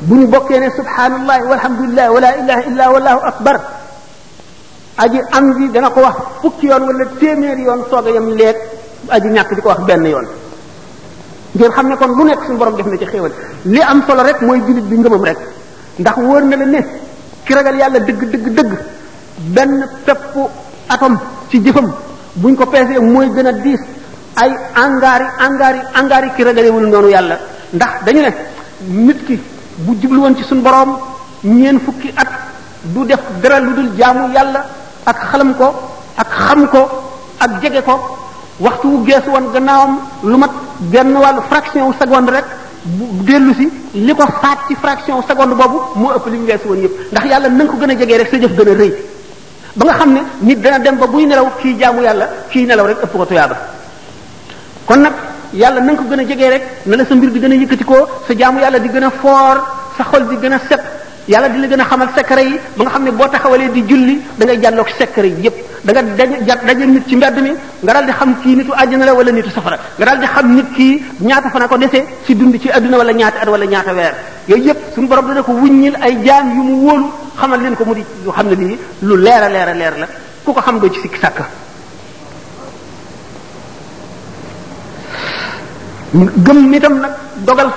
bu 0.00 0.14
ñu 0.16 0.26
bokkee 0.28 0.60
ne 0.60 0.68
subhanallah 0.78 1.38
walhamdulilah 1.50 2.06
wala 2.14 2.30
ilaha 2.40 2.62
illa 2.70 2.84
wallahu 2.94 3.20
akbar 3.30 3.56
aji 5.02 5.18
am 5.36 5.46
ji 5.56 5.64
dana 5.74 5.88
ko 5.94 6.00
wax 6.06 6.16
fukki 6.42 6.66
yoon 6.70 6.82
wala 6.88 7.04
téeméeri 7.20 7.62
yoon 7.68 7.80
soog 7.90 8.06
a 8.08 8.10
yam 8.16 8.26
leeg 8.38 8.56
aji 9.14 9.28
ñàkk 9.36 9.50
di 9.56 9.60
ko 9.64 9.68
wax 9.72 9.80
benn 9.88 10.04
yoon 10.14 10.26
ngeen 11.56 11.70
xam 11.76 11.86
ne 11.90 11.96
kon 12.00 12.10
lu 12.18 12.22
nekk 12.24 12.40
suñu 12.46 12.58
boroom 12.58 12.76
def 12.78 12.86
na 12.86 12.96
ci 13.00 13.06
xéewal 13.12 13.32
li 13.74 13.80
am 13.90 13.98
solo 14.06 14.22
rek 14.28 14.38
mooy 14.42 14.58
jullit 14.66 14.84
bi 14.90 14.96
ngëmam 14.98 15.22
rek 15.28 15.38
ndax 16.00 16.16
wóor 16.18 16.42
na 16.50 16.56
la 16.56 16.66
ne 16.66 16.80
ki 17.44 17.52
ragal 17.54 17.76
yàlla 17.80 17.98
dëgg 18.06 18.22
dëgg 18.32 18.46
dëgg 18.56 18.70
benn 19.54 19.74
pepp 20.06 20.24
atom 20.94 21.14
ci 21.50 21.56
jëfam 21.64 21.88
buñ 22.42 22.54
ko 22.58 22.64
peesee 22.66 22.98
mooy 23.00 23.28
gën 23.34 23.46
a 23.46 23.52
diis 23.52 23.80
ay 24.42 24.52
angaari 24.84 25.24
angaari 25.46 25.80
angaari 25.98 26.28
ki 26.36 26.42
noonu 26.44 27.08
yàlla 27.14 27.36
ndax 27.76 27.92
dañu 28.04 28.20
ne 28.26 28.30
nit 29.06 29.20
ki 29.26 29.36
bu 29.78 29.94
jublu 30.00 30.20
woon 30.20 30.34
ci 30.36 30.44
suñu 30.44 30.60
boroom 30.62 30.96
ñeen 31.44 31.78
fukki 31.80 32.12
at 32.16 32.26
du 32.82 33.04
def 33.04 33.20
dara 33.42 33.58
lu 33.60 33.74
dul 33.74 33.90
jaamu 33.98 34.32
yàlla 34.32 34.64
ak 35.04 35.16
xalam 35.30 35.54
ko 35.54 35.68
ak 36.16 36.28
xam 36.30 36.66
ko 36.68 36.82
ak 37.38 37.60
jege 37.62 37.82
ko 37.84 37.98
waxtu 38.60 38.86
wu 38.88 39.04
gees 39.06 39.22
woon 39.26 39.52
gannaawam 39.52 39.98
lu 40.22 40.36
mat 40.36 40.50
genn 40.90 41.14
wàllu 41.14 41.40
fraction 41.48 41.82
wu 41.84 41.92
seconde 42.00 42.30
rek 42.30 42.44
bu 42.84 43.24
dellu 43.24 43.54
si 43.54 43.68
li 43.94 44.14
ko 44.14 44.24
faat 44.26 44.58
ci 44.68 44.74
fraction 44.74 45.16
wu 45.16 45.22
seconde 45.28 45.54
boobu 45.54 45.78
moo 46.00 46.12
ëpp 46.16 46.26
li 46.30 46.38
ñu 46.38 46.46
gees 46.46 46.60
woon 46.64 46.78
yëpp 46.80 47.10
ndax 47.12 47.24
yàlla 47.26 47.48
na 47.48 47.64
ko 47.64 47.76
gën 47.78 47.90
a 47.90 47.94
jegee 47.98 48.18
rek 48.18 48.28
sa 48.28 48.36
jëf 48.40 48.56
gën 48.56 48.70
a 48.70 48.74
rëy 48.74 48.94
ba 49.76 49.84
nga 49.84 49.94
xam 49.94 50.12
ne 50.12 50.20
nit 50.40 50.56
dana 50.60 50.78
dem 50.78 50.96
ba 50.96 51.06
buy 51.06 51.26
nelaw 51.26 51.50
kii 51.60 51.76
jaamu 51.78 52.02
yàlla 52.02 52.28
kii 52.50 52.64
nelaw 52.66 52.86
rek 52.86 52.98
ëpp 53.02 53.16
ko 53.16 53.24
tuyaaba 53.26 53.56
kon 54.86 54.96
nag 55.00 55.12
yàlla 55.62 55.80
na 55.80 55.94
ko 55.96 56.02
gën 56.10 56.20
a 56.20 56.24
jegee 56.28 56.48
rek 56.50 56.62
na 56.86 56.96
la 56.96 57.04
sa 57.04 57.14
mbir 57.14 57.30
di 57.32 57.40
gën 57.40 57.52
a 57.52 57.54
yëkkatikoo 57.56 58.06
sa 58.26 58.34
jaamu 58.38 58.60
yàlla 58.60 58.78
di 58.78 58.88
gën 58.88 59.04
a 59.04 59.10
foor 59.10 59.56
sa 59.96 60.04
xol 60.04 60.28
di 60.28 60.36
gën 60.36 60.52
a 60.52 60.58
set 60.68 60.80
yàlla 61.28 61.48
di 61.48 61.58
la 61.60 61.66
gën 61.68 61.80
a 61.80 61.84
xamal 61.84 62.08
secret 62.14 62.44
yi 62.44 62.58
ba 62.76 62.82
nga 62.84 62.90
xam 62.92 63.02
ne 63.04 63.10
boo 63.12 63.28
taxawalee 63.30 63.70
di 63.72 63.82
julli 63.84 64.20
da 64.36 64.44
ngay 64.44 64.58
jàlloog 64.62 64.88
secret 64.98 65.24
yi 65.28 65.40
yépp 65.44 65.56
da 65.82 65.92
nga 66.02 66.54
daje 66.66 66.84
nit 66.86 67.08
ci 67.08 67.16
mbedd 67.16 67.36
mi 67.40 67.52
nga 67.80 67.92
daal 67.94 68.04
di 68.04 68.12
xam 68.12 68.34
kii 68.42 68.54
nitu 68.56 68.72
àjjana 68.72 69.04
la 69.06 69.14
wala 69.14 69.30
nitu 69.32 69.48
safara 69.50 69.78
nga 69.96 70.04
daal 70.04 70.18
di 70.18 70.26
xam 70.26 70.46
nit 70.54 70.66
kii 70.76 71.02
ñaata 71.22 71.48
fana 71.50 71.66
ko 71.68 71.76
dese 71.78 72.04
ci 72.26 72.36
dund 72.36 72.58
ci 72.60 72.68
àdduna 72.68 72.96
wala 72.98 73.12
ñaata 73.12 73.38
at 73.42 73.48
wala 73.48 73.64
ñaata 73.64 73.92
weer 73.94 74.14
yooyu 74.48 74.64
yépp 74.64 74.78
suñu 74.94 75.08
borom 75.08 75.26
dana 75.28 75.42
ko 75.42 75.52
wuññil 75.52 75.96
ay 76.02 76.18
jaan 76.24 76.48
yu 76.54 76.62
mu 76.68 76.86
wóolu 76.86 77.10
xamal 77.38 77.60
leen 77.60 77.74
ko 77.76 77.84
mu 77.84 77.94
di 77.94 78.04
yoo 78.24 78.32
xam 78.32 78.48
ne 78.48 78.54
lii 78.54 78.78
lu 79.02 79.16
leer 79.16 79.42
a 79.42 79.48
leer 79.48 79.68
a 79.68 79.74
leer 79.74 79.94
la 80.00 80.06
ku 80.44 80.52
xam 80.52 80.78
doo 80.78 80.90
ci 80.90 81.00
sikki 81.00 81.18
sàkk 81.18 81.40
gëm 86.24 86.70
nitam 86.72 87.00
nag 87.02 87.12
dogal 87.46 87.68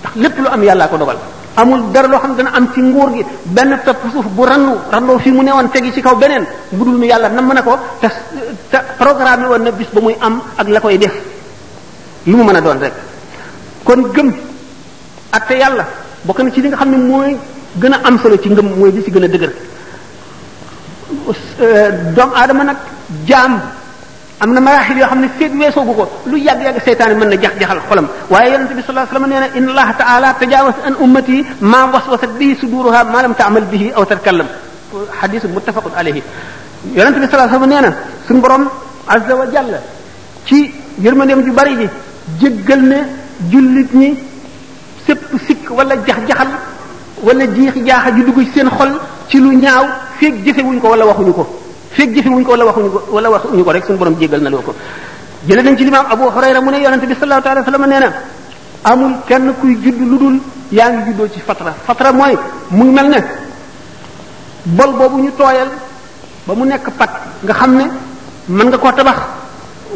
ndax 0.00 0.12
lépp 0.16 0.36
lu 0.38 0.48
am 0.48 0.62
yàllaa 0.62 0.88
ko 0.88 0.96
dogal 0.96 1.16
amul 1.56 1.92
dara 1.92 2.08
loo 2.08 2.18
xam 2.18 2.30
ne 2.30 2.36
dana 2.36 2.50
am 2.56 2.70
ci 2.74 2.80
nguur 2.80 3.12
gi 3.14 3.24
benn 3.44 3.78
topp 3.84 4.00
suuf 4.12 4.26
bu 4.36 4.44
rannu 4.44 4.72
rannoo 4.92 5.18
fii 5.18 5.32
mu 5.32 5.42
ne 5.42 5.50
woon 5.52 5.68
teg 5.70 5.84
ci 5.94 6.02
kaw 6.02 6.14
beneen 6.16 6.44
bu 6.72 6.84
dul 6.84 6.98
nu 6.98 7.04
yàlla 7.06 7.28
nam 7.28 7.52
na 7.54 7.62
ko 7.62 7.78
te 8.00 8.08
te 8.70 8.78
programme 8.98 9.46
woon 9.46 9.62
na 9.62 9.70
bis 9.70 9.88
ba 9.92 10.00
muy 10.00 10.16
am 10.20 10.42
ak 10.56 10.68
la 10.68 10.80
koy 10.80 10.98
def 10.98 11.14
lu 12.26 12.36
mu 12.36 12.44
mën 12.44 12.56
a 12.56 12.60
doon 12.60 12.78
rek 12.78 12.92
kon 13.84 14.02
gëm 14.14 14.34
atte 15.32 15.52
yàlla 15.54 15.84
bokk 16.24 16.38
ne 16.40 16.52
ci 16.52 16.60
li 16.60 16.68
nga 16.68 16.76
xam 16.76 16.90
ne 16.90 16.96
mooy 16.96 17.36
gën 17.80 17.92
a 17.92 17.98
am 18.04 18.18
solo 18.18 18.36
ci 18.38 18.48
ngëm 18.48 18.68
mooy 18.78 18.90
li 18.92 19.02
ci 19.04 19.10
gën 19.10 19.24
a 19.24 19.28
dëgër 19.28 19.52
euh, 21.60 21.90
doomu 22.14 22.34
aadama 22.34 22.64
nag 22.64 22.76
jaam 23.26 23.60
am 24.40 24.52
na 24.52 24.60
maraaxil 24.60 24.96
yoo 24.98 25.06
xam 25.08 25.20
ne 25.20 25.28
feeg 25.38 25.52
weesoogu 25.58 25.94
ko 25.96 26.04
lu 26.26 26.36
yàgg-yàgg 26.38 26.80
seytaane 26.84 27.14
mën 27.18 27.28
na 27.30 27.36
jax-jaxal 27.42 27.80
xolam 27.88 28.06
waaye 28.30 28.50
yonente 28.52 28.72
bi 28.74 28.82
sallallahu 28.82 29.16
alayhi 29.16 29.16
wasallam 29.16 29.30
nee 29.30 29.40
na 29.40 29.48
inna 29.58 29.70
allaha 29.72 29.92
taala 30.00 30.28
tajawasa 30.40 30.80
an 30.88 30.94
ummati 31.00 31.38
ma 31.60 31.84
waswasat 31.86 32.30
bihi 32.38 32.54
suduruha 32.60 33.04
ma 33.04 33.22
lam 33.22 33.34
taamal 33.34 33.64
bihi 33.64 33.92
aw 33.96 34.04
tatkallam 34.04 34.46
xadisu 35.20 35.48
muttafaqun 35.48 35.92
alayhi 35.96 36.22
yonente 36.94 37.18
bi 37.22 37.26
sallallahu 37.30 37.56
alayhi 37.56 37.64
wasallam 37.64 37.70
nee 37.70 37.82
na 37.86 37.92
suñu 38.28 38.40
borom 38.42 38.64
azza 39.08 39.34
wa 39.36 39.46
jalla 39.50 39.78
ci 40.44 40.70
yërmandeem 41.00 41.42
ju 41.46 41.52
bari 41.52 41.76
ji 41.80 41.88
jéggal 42.40 42.80
ne 42.92 42.98
jullit 43.50 43.90
ni 43.94 44.12
sépp 45.06 45.22
sikk 45.46 45.70
wala 45.70 45.94
jax-jaxal 46.06 46.48
wala 47.22 47.44
jiix 47.54 47.74
jaaxa 47.86 48.10
ju 48.14 48.22
dugg 48.24 48.38
ci 48.44 48.50
seen 48.54 48.68
xol 48.68 48.92
ci 49.28 49.38
lu 49.40 49.56
ñaaw 49.56 49.84
feeg 50.18 50.44
jëfewuñ 50.44 50.78
ko 50.80 50.88
wala 50.88 51.06
waxuñu 51.06 51.32
ko 51.32 51.64
fekk 51.96 52.12
jëfe 52.14 52.28
wuñ 52.28 52.42
ko 52.44 52.50
wala 52.52 52.66
waxuñu 52.68 52.88
ko 52.92 52.98
wala 53.10 53.28
waxuñu 53.32 53.64
ko 53.64 53.70
rek 53.72 53.84
suñu 53.88 53.98
borom 53.98 54.14
jéggal 54.20 54.40
na 54.44 54.50
ko 54.52 54.72
jële 55.48 55.62
nañ 55.62 55.76
ci 55.76 55.84
limaam 55.84 56.06
Abu 56.10 56.24
Hurayra 56.28 56.60
mu 56.60 56.70
ne 56.70 56.78
yonente 56.78 57.06
bi 57.06 57.14
sallallahu 57.14 57.48
alayhi 57.48 57.64
wa 57.66 57.72
sallam 57.72 57.86
nee 57.88 58.00
na 58.00 58.12
amul 58.84 59.12
kenn 59.26 59.54
kuy 59.60 59.74
judd 59.82 59.98
lu 60.00 60.16
dul 60.18 60.36
yaa 60.72 60.90
ngi 60.92 61.04
juddoo 61.10 61.28
ci 61.32 61.40
fatra 61.40 61.72
fatra 61.86 62.12
mooy 62.12 62.36
mu 62.70 62.92
mel 62.92 63.08
ne 63.08 63.18
bol 64.64 64.92
boobu 64.98 65.22
ñu 65.22 65.30
tooyal 65.36 65.68
ba 66.46 66.54
mu 66.54 66.64
nekk 66.66 66.90
pat 66.98 67.10
nga 67.42 67.54
xam 67.54 67.76
ne 67.76 67.84
mën 68.48 68.66
nga 68.68 68.78
koo 68.78 68.92
tabax 68.92 69.16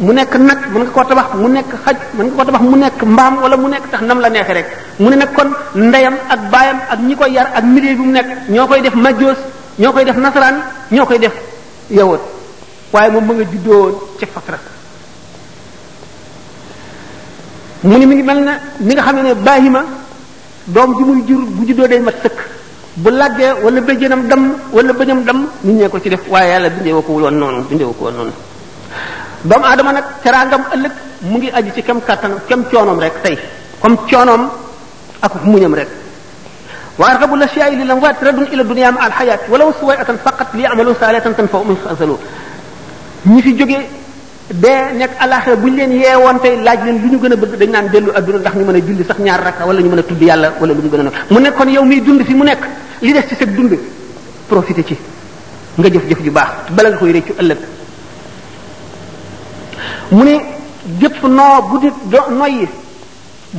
mu 0.01 0.13
nekk 0.13 0.35
nag 0.35 0.59
mën 0.73 0.81
nga 0.83 0.91
koo 0.95 1.05
tabax 1.05 1.27
mu 1.35 1.49
nekk 1.49 1.71
xaj 1.85 1.97
mën 2.17 2.25
nga 2.27 2.35
koo 2.37 2.45
tabax 2.45 2.63
mu 2.63 2.77
nekk 2.79 3.03
mbaam 3.03 3.35
wala 3.43 3.57
mu 3.57 3.69
nekk 3.69 3.91
tax 3.91 4.01
nam 4.03 4.21
la 4.21 4.29
neexee 4.31 4.55
rek 4.55 4.67
mu 4.99 5.11
ne 5.11 5.17
nag 5.17 5.33
kon 5.35 5.51
ndeyam 5.75 6.15
ak 6.31 6.41
baayam 6.51 6.79
ak 6.91 6.99
ñi 7.01 7.15
koy 7.17 7.33
yar 7.33 7.49
ak 7.55 7.65
milieu 7.65 7.97
bi 7.97 8.03
mu 8.03 8.13
nekk 8.13 8.27
ñoo 8.49 8.67
koy 8.67 8.81
def 8.81 8.95
majjoos 8.95 9.39
ñoo 9.79 9.93
koy 9.93 10.05
def 10.05 10.17
nasaraan 10.17 10.57
ñoo 10.91 11.07
koy 11.07 11.19
def 11.19 11.33
yowoon 11.99 12.21
waaye 12.93 13.11
moom 13.11 13.25
ma 13.27 13.35
nga 13.35 13.45
juddoo 13.53 14.17
ci 14.19 14.27
fatra 14.35 14.59
mu 17.85 17.97
ni 17.99 18.07
mi 18.07 18.15
ngi 18.15 18.23
mel 18.23 18.41
na 18.45 18.53
mi 18.81 18.95
nga 18.95 19.03
xam 19.03 19.17
ne 19.23 19.35
baahima 19.35 19.81
doom 20.67 20.91
ji 20.97 21.03
muy 21.05 21.23
jur 21.27 21.43
bu 21.47 21.65
juddoo 21.67 21.87
day 21.89 22.01
mat 22.01 22.15
sëkk 22.23 22.39
bu 23.03 23.11
laggee 23.11 23.51
wala 23.65 23.81
bëjjënam 23.81 24.23
damm 24.31 24.45
wala 24.73 24.93
bëñam 24.93 25.21
damm 25.25 25.41
nit 25.65 25.75
ñee 25.79 25.89
ko 25.89 25.99
ci 26.01 26.09
def 26.09 26.23
waaye 26.29 26.51
yàlla 26.51 26.69
bindee 26.71 26.93
ko 27.03 27.13
woon 27.13 27.35
noonu 27.39 27.63
bindee 27.69 27.87
ko 27.87 27.97
woon 28.05 28.15
noonu 28.15 28.33
doomu 29.45 29.65
aadama 29.65 29.93
nag 29.93 30.05
teraangam 30.23 30.63
ëllëg 30.75 30.93
mu 31.31 31.39
ngi 31.39 31.51
aju 31.51 31.71
ci 31.75 31.83
kem 31.83 32.01
kàttan 32.01 32.33
kem 32.47 32.65
coonoom 32.71 32.99
rek 32.99 33.23
tey 33.23 33.39
comme 33.81 33.97
coonoom 34.11 34.43
ak 35.23 35.33
muñam 35.45 35.75
rek 35.75 35.89
وارغب 37.01 37.31
الاشياء 37.35 37.69
للاموات 37.75 38.25
رد 38.25 38.41
الى 38.53 38.63
الدنيا 38.63 38.91
مع 38.91 39.07
الحياه 39.07 39.41
ولو 39.51 39.73
سويئه 39.81 40.09
فقط 40.27 40.47
ليعملوا 40.55 40.95
صالحا 41.01 41.31
تنفعهم 41.39 41.67
من 41.69 41.77
فاصلوا 41.85 42.19
ñi 43.31 43.41
fi 43.45 43.51
jóge 43.59 43.79
dee 44.63 44.79
nekk 45.01 45.13
bu 45.63 45.67
ñu 45.69 45.77
leen 45.79 45.93
yeewoon 46.03 46.37
tey 46.45 46.55
laaj 46.67 46.81
leen 46.87 46.97
lu 47.03 47.07
ñu 47.13 47.19
gën 47.23 47.33
a 47.35 47.37
bëgg 47.43 47.55
dañ 47.61 47.71
naan 47.75 47.87
dellu 47.95 48.11
adduna 48.19 48.39
ndax 48.43 48.55
ñu 48.59 48.65
mën 48.69 48.77
a 48.79 48.81
julli 48.87 49.05
sax 49.11 49.19
ñaar 49.27 49.41
rakka 49.47 49.63
wala 49.69 49.81
ñu 49.85 49.91
mën 49.93 50.01
a 50.03 50.05
tudd 50.11 50.23
yàlla 50.29 50.49
wala 50.61 50.73
lu 50.77 50.83
mu 50.87 50.91
gën 50.93 51.09
a 51.09 51.11
mu 51.33 51.39
nekkoon 51.45 51.69
yow 51.77 51.85
miy 51.91 52.01
dund 52.07 52.23
fi 52.29 52.35
mu 52.41 52.45
nekk 52.51 52.63
li 53.05 53.13
des 53.17 53.25
ci 53.29 53.35
sa 53.41 53.45
dund 53.57 53.73
profité 54.51 54.83
ci 54.89 54.97
nga 55.79 55.89
jëf-jëf 55.95 56.21
ju 56.27 56.31
baax 56.37 56.51
bala 56.77 56.89
nga 56.91 56.99
koy 57.03 57.13
réccu 57.17 57.33
ëllëg 57.43 57.61
mu 60.17 60.23
ne 60.27 60.35
gépp 61.01 61.23
noo 61.37 61.57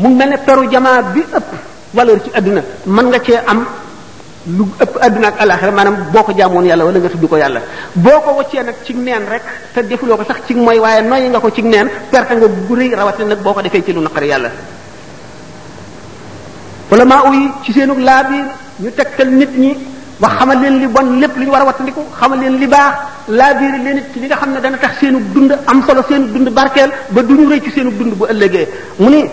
mu 0.01 0.07
mel 0.19 0.29
ne 0.29 0.37
peru 0.47 0.63
jamaa 0.73 0.99
bi 1.13 1.21
ëpp 1.41 1.49
valeur 1.93 2.17
ci 2.23 2.29
àdduna 2.33 2.61
mën 2.85 3.03
nga 3.05 3.19
cee 3.19 3.39
am 3.47 3.65
lu 4.57 4.65
ëpp 4.83 4.95
àdduna 5.01 5.27
ak 5.27 5.35
alaxira 5.39 5.71
maanaam 5.71 5.97
boo 6.11 6.23
ko 6.23 6.31
jaamoon 6.37 6.65
yàlla 6.65 6.85
wala 6.85 6.99
nga 6.99 7.09
tudd 7.09 7.27
ko 7.29 7.37
yàlla 7.37 7.61
boo 7.93 8.19
ko 8.25 8.31
waccee 8.37 8.63
nag 8.63 8.75
ci 8.85 8.93
neen 8.93 9.23
rek 9.29 9.43
te 9.73 9.83
defuloo 9.83 10.17
ko 10.17 10.23
sax 10.23 10.37
ci 10.47 10.53
mooy 10.55 10.79
waaye 10.79 11.01
noyyi 11.01 11.29
nga 11.29 11.39
ko 11.39 11.49
cig 11.51 11.65
neen 11.65 11.87
perte 12.09 12.31
nga 12.35 12.47
bu 12.47 12.75
rëy 12.75 12.93
rawatina 12.95 13.27
nag 13.29 13.41
boo 13.43 13.61
defee 13.61 13.83
ci 13.83 13.93
lu 13.93 14.01
naqari 14.01 14.27
yàlla 14.27 14.49
wala 16.89 17.05
ci 17.63 17.73
seenu 17.73 17.97
laa 17.99 18.23
bi 18.23 18.37
ñu 18.81 18.91
tegtal 18.95 19.29
nit 19.29 19.49
ñi 19.57 19.75
wax 20.19 20.31
xamal 20.37 20.59
leen 20.61 20.79
li 20.79 20.87
bon 20.87 21.17
lépp 21.19 21.35
lu 21.37 21.43
ñu 21.45 21.51
war 21.51 21.61
a 21.61 21.65
wattandiku 21.65 22.01
xamal 22.19 22.39
leen 22.39 22.57
li 22.59 22.67
baax 22.67 22.93
laabiir 23.27 23.71
leen 23.83 23.95
nit 23.95 24.05
ci 24.13 24.19
li 24.19 24.25
nga 24.27 24.37
xam 24.37 24.51
ne 24.53 24.59
dana 24.59 24.77
tax 24.77 24.97
seenu 24.99 25.19
dund 25.33 25.51
am 25.65 25.83
solo 25.87 26.01
seenu 26.07 26.27
dund 26.27 26.49
barkeel 26.49 26.91
ba 27.09 27.21
du 27.21 27.33
ñu 27.33 27.49
rëy 27.49 27.61
ci 27.61 27.71
seenu 27.71 27.91
dund 27.91 28.13
bu 28.15 28.25
ëllëgee 28.25 28.67
mu 28.99 29.09
ni 29.09 29.27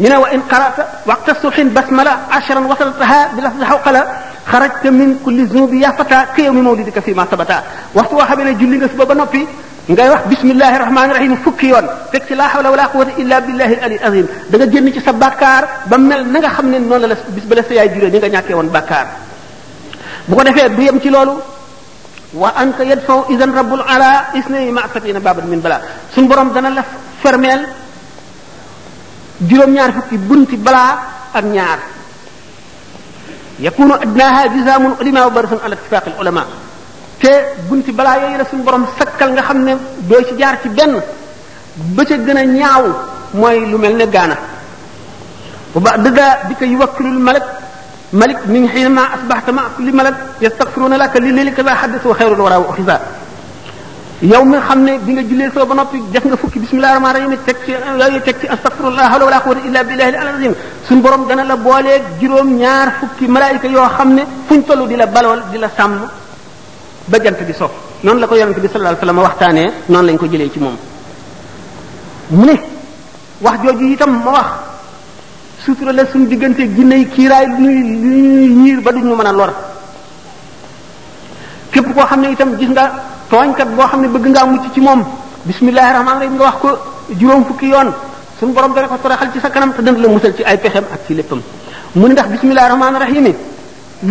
ñu 0.00 0.08
ne 0.08 0.16
wa 0.16 0.28
in 0.32 0.42
qara'ta 0.48 1.02
waqta 1.06 1.34
subhin 1.42 1.70
basmala 1.74 2.28
ashran 2.30 2.62
wasaltaha 2.70 3.34
bi 3.34 3.40
lafzi 3.42 3.64
hawqala 3.70 4.00
kharajta 4.46 4.90
min 4.92 5.18
kulli 5.24 5.44
dhunubi 5.44 5.80
ya 5.82 5.92
fata 5.92 6.26
ka 6.34 6.40
yawmi 6.42 6.62
mawlidika 6.62 7.00
fi 7.02 7.12
ma 7.14 7.26
sabata 7.26 7.64
waxtu 7.94 8.14
wa 8.14 8.24
xamene 8.26 8.54
julli 8.54 8.76
nga 8.78 8.88
suba 8.88 9.04
ba 9.06 9.14
noppi 9.16 9.42
ngay 9.90 10.08
wax 10.08 10.22
bismillahir 10.30 10.80
rahmanir 10.86 11.14
rahim 11.18 11.34
fukki 11.42 11.66
yoon 11.74 11.82
fek 12.14 12.26
ci 12.30 12.34
la 12.36 12.46
hawla 12.46 12.70
wala 12.70 12.84
quwwata 12.92 13.12
illa 13.18 13.40
billahi 13.40 13.74
al 13.74 13.82
ali 13.90 13.96
azim 14.06 14.26
da 14.50 14.56
nga 14.58 14.66
genn 14.70 14.92
ci 14.94 15.00
sa 15.00 15.12
bakkar 15.12 15.62
ba 15.90 15.98
mel 15.98 16.22
na 16.30 16.38
nga 16.38 16.50
xamne 16.50 16.78
non 16.78 17.02
la 17.02 17.16
bis 17.34 17.44
ba 17.50 17.54
la 17.58 17.62
sa 17.66 17.74
yaay 17.74 17.90
juré 17.94 18.08
ni 18.10 18.18
nga 18.18 18.28
ñaké 18.28 18.54
won 18.54 18.70
bakkar 18.70 19.06
bu 20.28 20.36
ko 20.36 20.42
defé 20.44 20.68
du 20.76 20.82
yam 20.82 21.00
ci 21.02 21.08
lolu 21.10 21.32
wa 22.38 22.52
anta 22.54 22.84
yadfa 22.84 23.26
idan 23.34 23.50
rabbul 23.50 23.82
ala 23.82 24.30
isnay 24.38 24.70
ma'fatina 24.70 25.18
baban 25.18 25.48
min 25.48 25.58
bala 25.58 25.80
sun 26.14 26.28
borom 26.28 26.52
dana 26.54 26.70
la 26.70 26.84
fermel 27.20 27.87
juróom 29.46 29.72
ñaar 29.74 29.92
fukki 29.92 30.18
bunti 30.18 30.56
balaa 30.56 30.92
ak 31.34 31.44
ñaar 31.44 31.78
yakunu 33.60 33.94
adnaha 33.94 34.40
jizamul 34.54 34.96
ulama 35.00 35.20
wa 35.26 35.30
barasun 35.30 35.60
ala 35.64 35.74
ittifaq 35.76 36.04
al 36.08 36.14
ulama 36.20 36.46
te 37.20 37.30
bunti 37.68 37.92
balaa 37.92 38.16
yooyu 38.22 38.38
la 38.38 38.44
suñu 38.44 38.62
borom 38.64 38.84
sakkal 38.98 39.30
nga 39.32 39.42
xam 39.42 39.58
ne 39.64 39.72
doo 40.08 40.22
ci 40.28 40.34
jaar 40.38 40.58
ci 40.62 40.68
benn 40.70 40.94
ba 41.94 42.04
ca 42.04 42.16
gën 42.16 42.36
a 42.38 42.44
ñaaw 42.44 42.84
mooy 43.34 43.66
lu 43.70 43.76
mel 43.78 43.94
ne 43.96 44.06
gaana 44.08 44.36
wa 45.74 45.80
ba'dada 45.80 46.40
bika 46.48 46.64
yuwakkilu 46.64 47.08
al 47.10 47.18
malak 47.28 47.44
ملك 48.12 48.40
من 48.48 48.64
حينما 48.72 49.02
أصبحت 49.14 49.50
مع 49.50 49.62
كل 49.76 49.88
ملك 49.96 50.16
يستغفرون 50.40 50.94
لك 50.94 51.16
لذلك 51.16 51.60
لا 51.60 51.74
حدث 51.74 52.00
وخير 52.06 52.32
الورى 52.32 52.56
وأخذا 52.56 52.96
yow 54.22 54.44
mi 54.44 54.58
xam 54.58 54.82
ne 54.84 54.98
bi 54.98 55.12
nga 55.12 55.22
jullee 55.22 55.50
soo 55.54 55.64
ba 55.64 55.74
noppi 55.74 56.02
def 56.10 56.24
nga 56.26 56.36
fukki 56.36 56.58
bismillahir 56.58 56.94
rahmanir 56.96 57.22
rahim 57.22 57.38
teg 57.44 57.56
ci 57.64 57.70
yooyu 57.70 58.20
teg 58.22 58.40
ci 58.40 58.48
astaghfirullah 58.48 59.10
hawla 59.12 59.24
wala 59.26 59.40
quwwata 59.40 59.60
illa 59.66 59.84
billahi 59.84 60.16
al-azim 60.16 60.54
suñ 60.88 61.00
borom 61.00 61.26
dana 61.28 61.44
la 61.44 61.56
booleeg 61.56 62.02
juróom 62.20 62.48
ñaar 62.58 62.94
fukki 62.98 63.28
malaayika 63.28 63.68
yoo 63.68 63.86
xam 63.96 64.14
ne 64.14 64.22
fuñ 64.48 64.62
toll 64.66 64.88
di 64.88 64.96
la 64.96 65.06
balool 65.06 65.40
di 65.52 65.58
la 65.58 65.68
sàmm 65.70 66.10
ba 67.06 67.18
jant 67.20 67.40
bi 67.46 67.52
sof 67.52 67.70
noonu 68.02 68.18
la 68.20 68.26
ko 68.26 68.34
yonent 68.34 68.58
bi 68.58 68.66
sallallahu 68.66 68.96
alayhi 68.96 69.00
wasallam 69.06 69.18
waxtaanee 69.18 69.70
noonu 69.88 70.06
lañ 70.08 70.16
ko 70.18 70.26
jëlee 70.26 70.50
ci 70.52 70.58
moom 70.58 70.76
mu 72.30 72.44
ne 72.44 72.60
wax 73.40 73.56
jooju 73.62 73.86
itam 73.92 74.20
ma 74.24 74.30
wax 74.32 74.48
sutura 75.62 75.92
la 75.92 76.04
suñu 76.06 76.26
diggante 76.26 76.62
ginnay 76.76 77.06
kiiraay 77.06 77.46
luy 77.56 77.76
luy 78.02 78.48
ñiir 78.66 78.80
ba 78.80 78.90
duñu 78.90 79.14
mën 79.14 79.26
a 79.26 79.32
lor 79.32 79.52
képp 81.70 81.94
koo 81.94 82.04
xam 82.04 82.20
ne 82.22 82.30
itam 82.32 82.56
tooñkat 83.30 83.68
boo 83.76 83.86
xam 83.90 84.00
ne 84.02 84.08
bëgg 84.08 84.26
ngaa 84.32 84.46
mucc 84.52 84.66
ci 84.74 84.80
moom 84.80 85.00
bismillahi 85.44 85.90
rahmaani 85.96 86.18
rahim 86.22 86.34
nga 86.36 86.44
wax 86.48 86.56
ko 86.62 86.68
juróom 87.18 87.44
fukki 87.48 87.66
yoon 87.72 87.88
suñu 88.40 88.52
borom 88.56 88.72
dana 88.74 88.88
ko 88.88 88.96
toraxal 89.02 89.28
ci 89.32 89.40
sa 89.40 89.50
kanam 89.50 89.70
te 89.76 89.82
dana 89.82 89.98
la 90.02 90.08
musal 90.08 90.32
ci 90.36 90.42
ay 90.44 90.58
pexem 90.58 90.84
ak 90.94 91.00
ci 91.06 91.14
léppam 91.14 91.40
mu 91.96 92.06
ne 92.08 92.12
ndax 92.12 92.26
bismillahi 92.32 92.68
rahmaani 92.72 92.98
rahim 93.04 93.26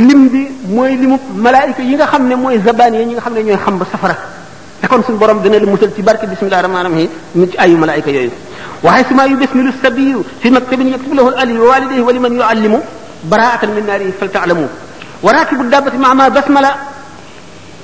lim 0.08 0.22
bi 0.34 0.42
mooy 0.76 0.92
limu 1.02 1.18
malaayika 1.46 1.82
yi 1.90 1.96
nga 1.96 2.06
xam 2.12 2.24
ne 2.30 2.36
mooy 2.36 2.60
zabaan 2.66 2.94
yi 2.94 3.06
ñi 3.06 3.14
nga 3.14 3.22
xam 3.22 3.34
ne 3.34 3.42
ñooy 3.46 3.58
xam 3.66 3.76
ba 3.80 3.86
safara 3.92 4.16
te 4.82 4.88
kon 4.88 5.02
suñu 5.06 5.18
borom 5.18 5.40
dana 5.42 5.58
la 5.60 5.66
musal 5.66 5.92
ci 5.96 6.02
barke 6.04 6.26
bismillahi 6.32 6.62
rahmaani 6.66 6.90
rahim 6.94 7.10
mu 7.36 7.46
ci 7.52 7.58
ayu 7.58 7.78
malaayika 7.84 8.10
yooyu 8.12 8.32
waaye 8.84 9.04
su 9.08 9.14
maa 9.16 9.26
yu 9.28 9.38
bismilu 9.38 9.72
sabiyu 9.82 10.24
fi 10.42 10.52
maktabin 10.52 10.90
yaktubu 10.94 11.16
lahu 11.16 11.30
ali 11.42 11.58
wa 11.58 11.70
walidayhi 11.72 12.02
wa 12.08 12.12
liman 12.14 12.34
yuallimu 12.40 12.80
min 13.76 13.86
naari 13.88 14.12
fal 14.20 14.30
taalamu 14.30 14.68
wa 15.24 15.32
raakibu 15.34 15.64
ma 16.02 16.14
ma 16.14 16.30
basmala 16.30 16.72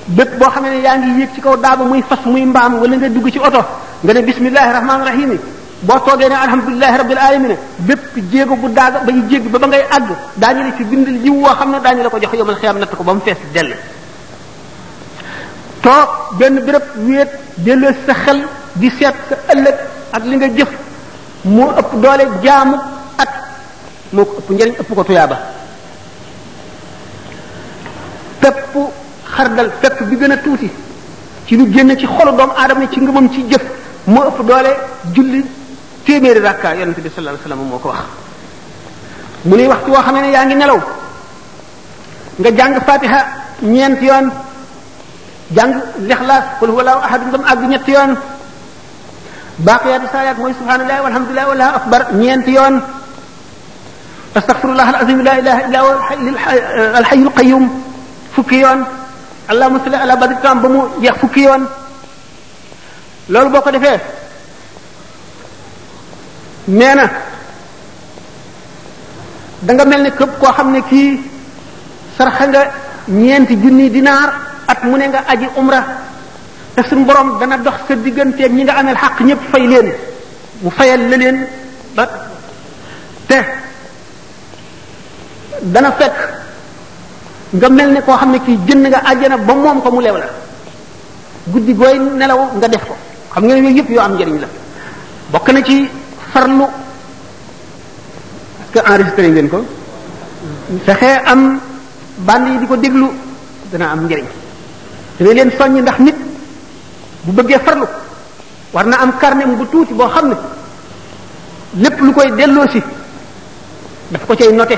bët 0.08 0.28
boo 0.40 0.50
xam 0.56 0.64
ne 0.64 0.78
yaa 0.82 0.96
ngi 0.98 1.20
yéeg 1.20 1.30
ci 1.36 1.42
kaw 1.42 1.56
daaba 1.58 1.84
muy 1.86 2.02
fas 2.10 2.20
muy 2.26 2.46
mbaam 2.46 2.80
wala 2.82 2.96
nga 2.98 3.10
dugg 3.10 3.30
ci 3.32 3.40
oto 3.40 3.62
nga 4.04 4.14
ne 4.14 4.22
bismillahi 4.22 4.74
rahmaani 4.74 5.04
rahim 5.10 5.40
boo 5.88 6.00
toogee 6.06 6.30
ne 6.30 6.36
alhamdulilahi 6.46 6.98
rabbil 6.98 7.18
alamin 7.18 7.54
bépp 7.80 8.14
jéego 8.32 8.56
bu 8.56 8.68
daaga 8.70 9.00
ba 9.06 9.12
ñu 9.12 9.50
ba 9.54 9.60
ba 9.60 9.68
ngay 9.68 9.84
àgg 9.96 10.10
daañu 10.38 10.62
la 10.68 10.78
ci 10.78 10.84
bindal 10.84 11.16
yiw 11.26 11.34
woo 11.44 11.56
xam 11.60 11.72
ne 11.72 11.80
daañu 11.80 12.04
la 12.04 12.10
ko 12.10 12.20
jox 12.20 12.34
yomal 12.34 12.56
xiyam 12.56 12.78
natt 12.80 12.96
ko 12.98 13.04
ba 13.04 13.14
mu 13.14 13.22
fees 13.26 13.38
dell 13.54 13.76
toog 15.82 16.10
benn 16.38 16.60
béréb 16.66 16.84
wéet 16.98 17.32
delloo 17.58 17.94
sa 18.06 18.14
xel 18.14 18.40
di 18.74 18.90
seet 18.90 19.16
sa 19.30 19.36
ëllëg 19.54 19.76
ak 20.12 20.24
li 20.26 20.36
nga 20.36 20.48
jëf 20.58 20.70
moo 21.46 21.72
ëpp 21.80 21.92
doole 22.02 22.24
jaamu 22.44 22.76
at 23.18 23.30
moo 24.12 24.28
ëpp 24.40 24.50
njëriñ 24.52 24.76
ëpp 24.80 24.94
ko 24.96 25.04
tuyaaba 25.04 25.38
pépp 28.42 28.76
xardal 29.36 29.70
fekk 29.82 30.00
bi 30.10 30.16
gën 30.22 30.32
a 30.36 30.38
tuuti 30.46 30.70
ci 31.46 31.54
lu 31.58 31.64
génn 31.74 31.90
ci 32.00 32.06
xolu 32.16 32.32
doomu 32.38 32.54
aadama 32.60 32.86
ci 32.94 33.00
ngëmam 33.04 33.26
ci 33.34 33.42
jëf 33.52 33.64
moo 34.14 34.24
ëpp 34.30 34.40
doole 34.50 34.72
julli 35.16 35.42
téeméeri 36.06 36.40
rakka 36.46 36.68
yonente 36.80 37.02
bi 37.02 37.10
sallallahu 37.10 37.36
alayhi 37.36 37.46
wasallam 37.46 37.70
moo 37.72 37.80
ko 37.84 37.88
wax 37.90 38.02
mu 39.48 39.56
ne 39.58 39.64
waxtu 39.72 39.90
woo 39.92 40.02
xamee 40.06 40.22
ne 40.24 40.30
yaa 40.36 40.46
ngi 40.46 40.56
nelaw 40.56 40.80
nga 42.40 42.50
jàng 42.58 42.74
fatiha 42.88 43.20
ñeent 43.74 44.00
yoon 44.08 44.26
jàng 45.56 45.74
lixlaas 46.10 46.44
qul 46.60 46.70
huwa 46.74 46.82
allahu 46.84 47.00
ahad 47.08 47.22
ndam 47.30 47.44
àgg 47.52 47.64
ñett 47.72 47.86
yoon 47.94 48.12
baqiyatu 49.66 50.06
saalihat 50.12 50.38
mooy 50.38 50.54
subhanallah 50.60 50.98
walhamdulillah 51.04 51.48
wala 51.52 51.66
akbar 51.80 52.02
ñeent 52.22 52.48
yoon 52.56 52.76
astaghfirullah 54.36 54.88
alazim 54.92 55.20
la 55.28 55.34
ilaha 55.40 55.60
illa 55.68 55.80
huwa 55.84 55.98
alhayyul 57.00 57.32
qayyum 57.40 57.64
fukki 58.36 58.58
yoon 58.64 58.82
allahumma 59.48 59.84
salli 59.84 59.96
ala 59.98 60.16
badri 60.16 60.38
tam 60.42 60.62
ba 60.62 60.70
mu 60.70 60.82
jeex 61.02 61.16
fukki 61.20 61.42
yoon 61.44 61.64
loolu 63.30 63.50
boo 63.52 63.62
ko 63.62 63.72
defee 63.72 64.00
nee 66.80 66.96
na 66.96 67.06
danga 69.66 69.84
mel 69.86 70.02
ni 70.04 70.12
këpp 70.20 70.32
koo 70.40 70.54
xam 70.56 70.72
ne 70.72 70.82
kii 70.90 71.12
sarxa 72.18 72.46
nga 72.48 72.62
ñeenti 73.08 73.56
junni 73.62 73.90
dinaar 73.90 74.30
at 74.72 74.80
mu 74.84 74.96
ne 74.98 75.06
nga 75.12 75.20
aji 75.32 75.48
umra 75.62 75.82
te 76.76 76.82
suñu 76.88 77.06
borom 77.08 77.30
dana 77.40 77.58
dox 77.58 77.78
sa 77.88 77.94
digganteeg 77.96 78.52
ñi 78.54 78.64
nga 78.64 78.74
ameel 78.80 78.98
xaq 79.04 79.16
ñëpp 79.28 79.42
fay 79.52 79.66
leen 79.72 79.88
mu 80.62 80.70
fayal 80.78 81.02
la 81.10 81.16
leen 81.22 81.38
ba 81.96 82.04
te 83.30 83.40
dana 85.74 85.92
fekk 86.00 86.33
nga 87.58 87.70
mel 87.70 87.90
ne 87.94 88.00
koo 88.06 88.18
xam 88.18 88.32
ne 88.32 88.38
kii 88.46 88.58
jënd 88.68 88.84
nga 88.92 89.00
àjjana 89.10 89.38
ba 89.48 89.54
moom 89.54 89.82
ko 89.84 89.90
mu 89.92 90.02
leew 90.02 90.18
la 90.22 90.26
guddi 91.52 91.74
gooy 91.80 91.96
nelaw 92.20 92.40
nga 92.58 92.68
def 92.68 92.84
ko 92.90 92.96
xam 93.34 93.44
nga 93.46 93.54
ne 93.56 93.62
yooyu 93.66 93.78
yëpp 93.78 93.90
yoo 93.96 94.02
am 94.06 94.14
njëriñ 94.16 94.40
la 94.44 94.48
bokk 95.32 95.48
na 95.54 95.62
ci 95.68 95.78
farlu 96.32 96.66
que 98.74 98.80
enregistré 98.90 99.28
ngeen 99.30 99.50
ko 99.50 99.60
fexe 100.86 101.10
am 101.32 101.60
band 102.28 102.46
yi 102.48 102.58
di 102.60 102.66
ko 102.68 102.76
déglu 102.84 103.08
dana 103.72 103.86
am 103.92 104.00
njëriñ 104.06 104.26
dana 105.18 105.34
leen 105.34 105.52
soññ 105.58 105.74
ndax 105.82 105.98
nit 106.06 106.16
bu 107.24 107.32
bëggee 107.38 107.60
farlu 107.66 107.86
war 108.74 108.86
na 108.88 108.96
am 109.00 109.12
carnet 109.22 109.48
bu 109.60 109.66
tuuti 109.70 109.94
boo 109.94 110.10
xam 110.14 110.28
ne 110.30 110.36
lépp 111.84 112.00
lu 112.02 112.12
koy 112.14 112.32
delloo 112.38 112.68
si 112.72 112.82
daf 114.12 114.24
ko 114.28 114.36
cay 114.36 114.52
noté 114.54 114.78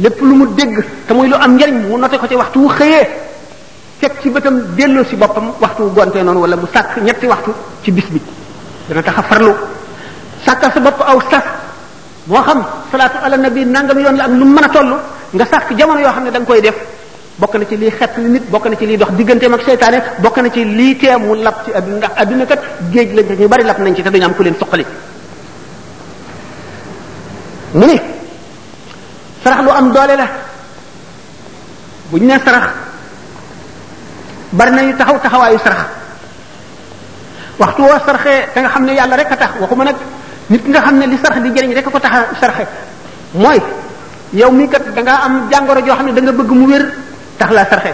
lépp 0.00 0.20
lu 0.20 0.34
mu 0.34 0.46
dégg 0.48 0.84
te 1.06 1.12
muy 1.14 1.28
lu 1.28 1.34
am 1.38 1.54
njariñ 1.56 1.82
mu 1.88 1.96
noté 1.98 2.18
ko 2.18 2.26
ci 2.26 2.34
waxtu 2.34 2.58
wu 2.60 2.68
xëyee 2.68 3.08
teg 4.00 4.12
ci 4.20 4.30
bëtam 4.30 4.62
delloo 4.76 5.04
si 5.04 5.16
boppam 5.16 5.52
waxtu 5.60 5.82
wu 5.82 5.90
gontee 5.94 6.22
noonu 6.22 6.40
wala 6.40 6.56
mu 6.56 6.64
sàkk 6.72 6.96
ñetti 7.02 7.26
waxtu 7.26 7.52
ci 7.82 7.90
bis 7.92 8.06
bi 8.10 8.20
dana 8.88 9.02
tax 9.02 9.14
a 9.18 9.22
farlu 9.22 9.52
sàkkal 10.44 10.72
sa 10.72 10.80
bopp 10.80 11.00
aw 11.00 11.20
sas 11.30 11.44
moo 12.26 12.40
xam 12.42 12.64
salaatu 12.90 13.18
ala 13.22 13.36
nabi 13.36 13.64
nangam 13.64 13.98
yoon 13.98 14.16
la 14.16 14.24
ak 14.24 14.30
lu 14.30 14.44
mën 14.44 14.64
a 14.64 14.68
toll 14.68 14.96
nga 15.32 15.44
sàkk 15.46 15.74
jamono 15.78 16.00
yoo 16.00 16.10
xam 16.12 16.24
ne 16.24 16.30
da 16.30 16.40
koy 16.40 16.60
def 16.60 16.74
bokk 17.36 17.54
na 17.54 17.64
ci 17.64 17.76
liy 17.76 17.90
xet 17.90 18.16
li 18.16 18.28
nit 18.28 18.50
bokk 18.50 18.66
na 18.66 18.76
ci 18.76 18.86
liy 18.86 18.96
dox 18.96 19.10
digganteem 19.12 19.52
ak 19.54 19.62
seytaane 19.62 20.02
bokk 20.18 20.36
na 20.38 20.50
ci 20.50 20.64
lii 20.64 20.96
tee 20.96 21.16
mu 21.18 21.34
lap 21.36 21.64
ci 21.64 21.70
adduna 21.72 21.96
ndax 21.98 22.10
adduna 22.16 22.46
kat 22.46 22.62
géej 22.90 23.14
lañ 23.14 23.26
te 23.26 23.32
ñu 23.36 23.48
bari 23.48 23.62
lap 23.62 23.78
nañ 23.78 23.94
ci 23.94 24.02
te 24.02 24.10
duñu 24.10 24.24
am 24.24 24.34
ku 24.34 24.42
leen 24.42 24.56
suqali 24.58 24.84
mu 27.74 28.00
sarax 29.44 29.60
lu 29.62 29.70
am 29.70 29.92
doole 29.92 30.16
la 30.16 30.26
buñ 32.10 32.24
ne 32.26 32.38
sarax 32.44 32.64
bari 34.56 34.70
nañu 34.72 34.96
taxaw 34.96 35.18
taxawaayu 35.22 35.58
sarax 35.60 35.80
waxtu 37.60 37.82
woo 37.84 37.98
sarxee 38.06 38.42
ka 38.56 38.60
nga 38.64 38.68
xam 38.72 38.82
ne 38.88 38.92
yàlla 38.96 39.16
rek 39.20 39.30
a 39.32 39.36
tax 39.36 39.50
waxuma 39.60 39.84
nag 39.84 39.96
nit 40.50 40.64
nga 40.68 40.80
xam 40.80 40.96
ne 40.98 41.06
li 41.06 41.18
sarax 41.22 41.42
di 41.44 41.48
jëriñ 41.54 41.74
rek 41.76 41.84
ko 41.84 41.98
tax 42.00 42.12
a 42.16 42.34
sarxe 42.40 42.64
mooy 43.36 43.60
yow 44.32 44.50
mi 44.50 44.66
kat 44.68 44.84
da 44.96 45.02
nga 45.02 45.14
am 45.28 45.48
jàngoro 45.52 45.80
joo 45.86 45.94
xam 45.96 46.06
ne 46.06 46.12
da 46.12 46.20
nga 46.20 46.32
bëgg 46.32 46.50
mu 46.50 46.66
wér 46.72 46.84
tax 47.38 47.50
la 47.52 47.64
sarxe 47.68 47.92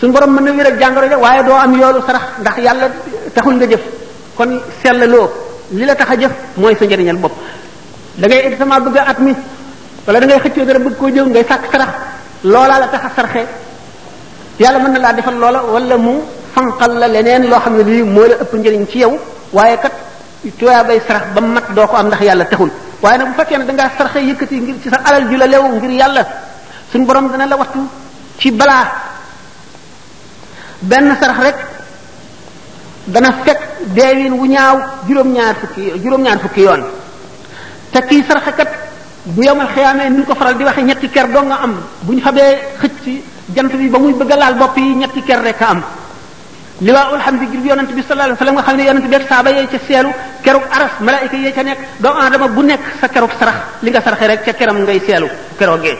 suñ 0.00 0.12
borom 0.12 0.30
mën 0.34 0.54
na 0.56 0.62
ak 0.68 0.78
jàngoro 0.80 1.06
ja 1.10 1.18
waaye 1.18 1.42
doo 1.42 1.54
am 1.56 1.74
yoolu 1.74 2.00
sarax 2.06 2.22
ndax 2.40 2.56
yàlla 2.58 2.86
taxul 3.34 3.54
nga 3.56 3.66
jëf 3.70 3.82
kon 4.36 4.50
sellaloo 4.82 5.28
li 5.72 5.84
la 5.84 5.94
tax 5.94 6.10
a 6.10 6.14
jëf 6.20 6.32
mooy 6.56 6.76
sa 6.76 6.84
njëriñal 6.84 7.16
bopp 7.16 7.34
sama 8.58 8.80
bëgg 8.80 8.96
at 8.98 9.18
wala 10.06 10.20
da 10.20 10.26
ngay 10.26 10.40
xëccoo 10.40 10.64
dara 10.64 10.78
bëgg 10.78 10.96
koo 10.98 11.08
jëw 11.10 11.26
ngay 11.26 11.44
sàkk 11.48 11.64
sarax 11.72 11.88
loola 12.44 12.78
la 12.78 12.86
tax 12.88 13.02
a 13.04 13.10
sarxe 13.16 13.42
yàlla 14.58 14.78
mën 14.78 14.92
na 14.92 14.98
laa 14.98 15.12
defal 15.12 15.34
loola 15.38 15.62
wala 15.62 15.96
mu 15.96 16.12
fanqal 16.54 16.92
la 16.98 17.06
leneen 17.08 17.42
loo 17.50 17.60
xam 17.60 17.74
ne 17.78 17.82
lii 17.82 18.02
moo 18.02 18.24
la 18.26 18.34
ëpp 18.42 18.52
njëriñ 18.54 18.86
ci 18.90 18.98
yow 18.98 19.18
waaye 19.52 19.76
kat 19.82 19.92
tuyaa 20.58 20.84
bay 20.84 21.00
sarax 21.06 21.24
ba 21.34 21.40
mat 21.40 21.66
doo 21.74 21.86
ko 21.86 21.96
am 21.96 22.06
ndax 22.06 22.20
yàlla 22.22 22.44
taxul 22.44 22.70
waaye 23.02 23.18
nag 23.18 23.28
bu 23.28 23.34
fekkee 23.34 23.58
ne 23.58 23.64
da 23.64 23.72
ngaa 23.72 23.90
sarxe 23.98 24.18
yëkkati 24.28 24.56
ngir 24.60 24.74
ci 24.82 24.88
sa 24.90 24.96
alal 25.04 25.28
ju 25.30 25.36
la 25.36 25.46
lew 25.46 25.62
ngir 25.76 25.90
yàlla 25.90 26.24
suñ 26.92 27.04
borom 27.06 27.28
dana 27.30 27.46
la 27.46 27.56
wattu 27.56 27.80
ci 28.38 28.50
balaa 28.50 28.86
benn 30.82 31.14
sarax 31.20 31.38
rek 31.44 31.56
dana 33.06 33.32
fekk 33.44 33.60
deewin 33.96 34.32
wu 34.32 34.46
ñaaw 34.46 34.78
juróom-ñaar 35.06 36.38
fukki 36.42 36.60
yoon 36.62 36.84
te 37.92 37.98
kii 38.08 38.24
saraxekat 38.28 38.68
bu 39.36 39.44
yomal 39.44 39.68
xiyaamee 39.74 40.10
ni 40.10 40.24
ko 40.24 40.34
faral 40.34 40.56
di 40.58 40.64
waxee 40.64 40.84
ñetti 40.84 41.08
ker 41.08 41.26
doo 41.32 41.42
nga 41.42 41.56
am 41.62 41.72
bu 42.02 42.12
ñu 42.14 42.20
xamee 42.20 42.58
xëcc 42.80 43.04
jant 43.54 43.72
bi 43.76 43.88
ba 43.88 43.98
muy 43.98 44.12
bëgg 44.12 44.32
laal 44.38 44.54
bopp 44.54 44.76
yi 44.76 44.94
ñetti 44.94 45.22
ker 45.22 45.40
rek 45.42 45.60
a 45.62 45.66
am 45.68 45.82
liwaa 46.80 47.12
ul 47.14 47.20
hamdi 47.20 47.46
gi 47.50 47.68
yonent 47.68 47.90
bi 47.92 48.02
sallallahu 48.02 48.14
alayhi 48.14 48.38
wasallam 48.38 48.54
nga 48.54 48.62
xam 48.62 48.76
ne 48.76 48.84
yonent 48.84 49.06
bi 49.08 49.14
ak 49.14 49.24
saaba 49.28 49.50
yee 49.50 49.66
ca 49.68 49.78
seelu 49.86 50.10
kerug 50.42 50.64
aras 50.70 50.92
malaayika 51.00 51.36
yee 51.36 51.52
ca 51.52 51.62
nekk 51.62 51.78
doomu 52.00 52.20
aadama 52.20 52.46
bu 52.48 52.62
nekk 52.62 52.82
sa 53.00 53.08
kerug 53.08 53.30
sarax 53.38 53.56
li 53.82 53.90
nga 53.90 54.00
saraxee 54.00 54.26
rek 54.26 54.42
ca 54.44 54.52
keram 54.52 54.76
ngay 54.82 55.00
seelu 55.06 55.28
keroogee 55.58 55.96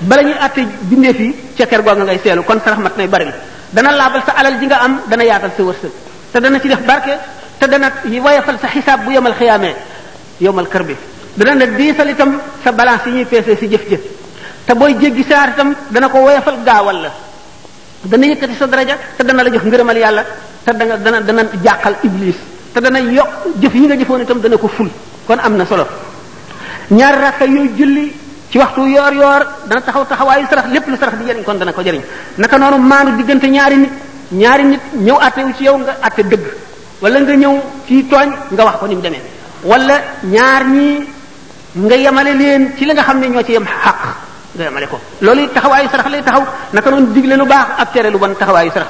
bala 0.00 0.22
ñuy 0.22 0.38
àtte 0.40 0.62
bindee 0.90 1.12
fi 1.14 1.34
ca 1.58 1.66
ker 1.66 1.82
googa 1.82 2.04
ngay 2.04 2.18
seelu 2.22 2.42
kon 2.44 2.60
sarax 2.64 2.78
mat 2.78 2.96
nay 2.96 3.08
bari 3.08 3.26
dana 3.72 3.90
laabal 3.90 4.22
sa 4.26 4.32
alal 4.38 4.58
ji 4.60 4.66
nga 4.66 4.78
am 4.82 5.00
dana 5.08 5.24
yaatal 5.24 5.50
sa 5.56 5.62
wërsëg 5.62 5.92
te 6.32 6.38
dana 6.40 6.60
ci 6.60 6.68
def 6.68 6.82
barke 6.86 7.14
te 7.58 7.66
dana 7.66 7.90
wayafal 8.24 8.58
sa 8.60 8.68
xisaab 8.68 9.04
bu 9.04 9.10
yomal 9.12 9.34
xiyaamee 9.34 9.74
yomal 10.38 10.68
kër 10.68 10.82
bi 10.84 10.96
dana 11.36 11.54
nak 11.54 11.76
diisal 11.76 12.08
itam 12.08 12.36
sa 12.62 12.72
balance 12.72 13.06
yi 13.06 13.12
ñuy 13.12 13.24
peese 13.24 13.56
si 13.56 13.68
jëf 13.68 13.88
jëf 13.88 14.00
te 14.66 14.74
booy 14.74 14.94
jéggi 15.00 15.22
saar 15.24 15.54
dana 15.90 16.08
ko 16.08 16.18
woyofal 16.18 16.60
gaawal 16.64 17.00
la 17.02 17.10
dana 18.04 18.26
yëkkati 18.26 18.54
sa 18.54 18.66
daraja 18.66 18.96
te 19.16 19.24
dana 19.24 19.42
la 19.42 19.50
jox 19.50 19.62
ngërëmal 19.64 19.96
yàlla 19.98 20.24
te 20.64 20.72
dana 20.72 20.96
dana 20.98 21.20
dana 21.20 21.42
iblis 22.02 22.36
te 22.74 22.80
dana 22.80 22.98
yok 23.00 23.28
jëf 23.60 23.74
yi 23.74 23.86
nga 23.86 23.96
jëfoon 23.96 24.20
itam 24.22 24.40
dana 24.40 24.56
ko 24.58 24.68
ful 24.68 24.88
kon 25.26 25.38
am 25.40 25.56
na 25.56 25.64
solo 25.64 25.86
ñaar 26.90 27.18
rakka 27.18 27.44
yooyu 27.46 27.70
julli 27.78 28.12
ci 28.50 28.58
waxtu 28.58 28.82
yor 28.88 29.12
yor 29.14 29.42
dana 29.66 29.80
taxaw 29.80 30.04
taxawaayu 30.04 30.46
sarax 30.50 30.66
lépp 30.70 30.86
lu 30.86 30.96
sarax 30.98 31.16
di 31.18 31.24
jëriñ 31.32 31.44
kon 31.44 31.54
dana 31.58 31.72
ko 31.72 31.80
jëriñ 31.82 32.02
naka 32.36 32.58
noonu 32.58 32.76
maandu 32.76 33.16
diggante 33.16 33.48
ñaari 33.48 33.76
nit 33.76 33.92
ñaari 34.32 34.64
nit 34.64 34.80
ñëw 35.00 35.16
attewu 35.18 35.52
ci 35.56 35.64
yow 35.64 35.78
nga 35.78 35.96
atte 36.02 36.24
dëgg 36.28 36.44
wala 37.00 37.20
nga 37.20 37.34
ñëw 37.36 37.54
ci 37.86 38.04
togn 38.06 38.36
nga 38.50 38.64
wax 38.64 38.76
ko 38.78 38.86
ni 38.86 39.00
wala 39.64 39.96
ñaar 40.24 40.66
ñi 40.66 41.06
nga 41.74 41.96
yemale 41.96 42.34
leen 42.36 42.72
ci 42.76 42.84
li 42.84 42.92
nga 42.92 43.02
xam 43.02 43.18
ne 43.18 43.28
ñoo 43.28 43.42
ci 43.42 43.52
yem 43.52 43.64
xaq 43.64 43.98
nga 44.54 44.64
yemale 44.64 44.86
ko 44.86 44.98
loolu 45.24 45.48
taxawaayu 45.54 45.88
sarax 45.88 46.06
lay 46.12 46.22
taxaw 46.22 46.44
naka 46.74 46.90
noonu 46.90 47.06
digle 47.14 47.34
lu 47.36 47.46
baax 47.46 47.66
ak 47.80 47.92
tere 47.92 48.10
lu 48.10 48.18
bon 48.18 48.34
taxawaayu 48.34 48.70
sarax 48.74 48.88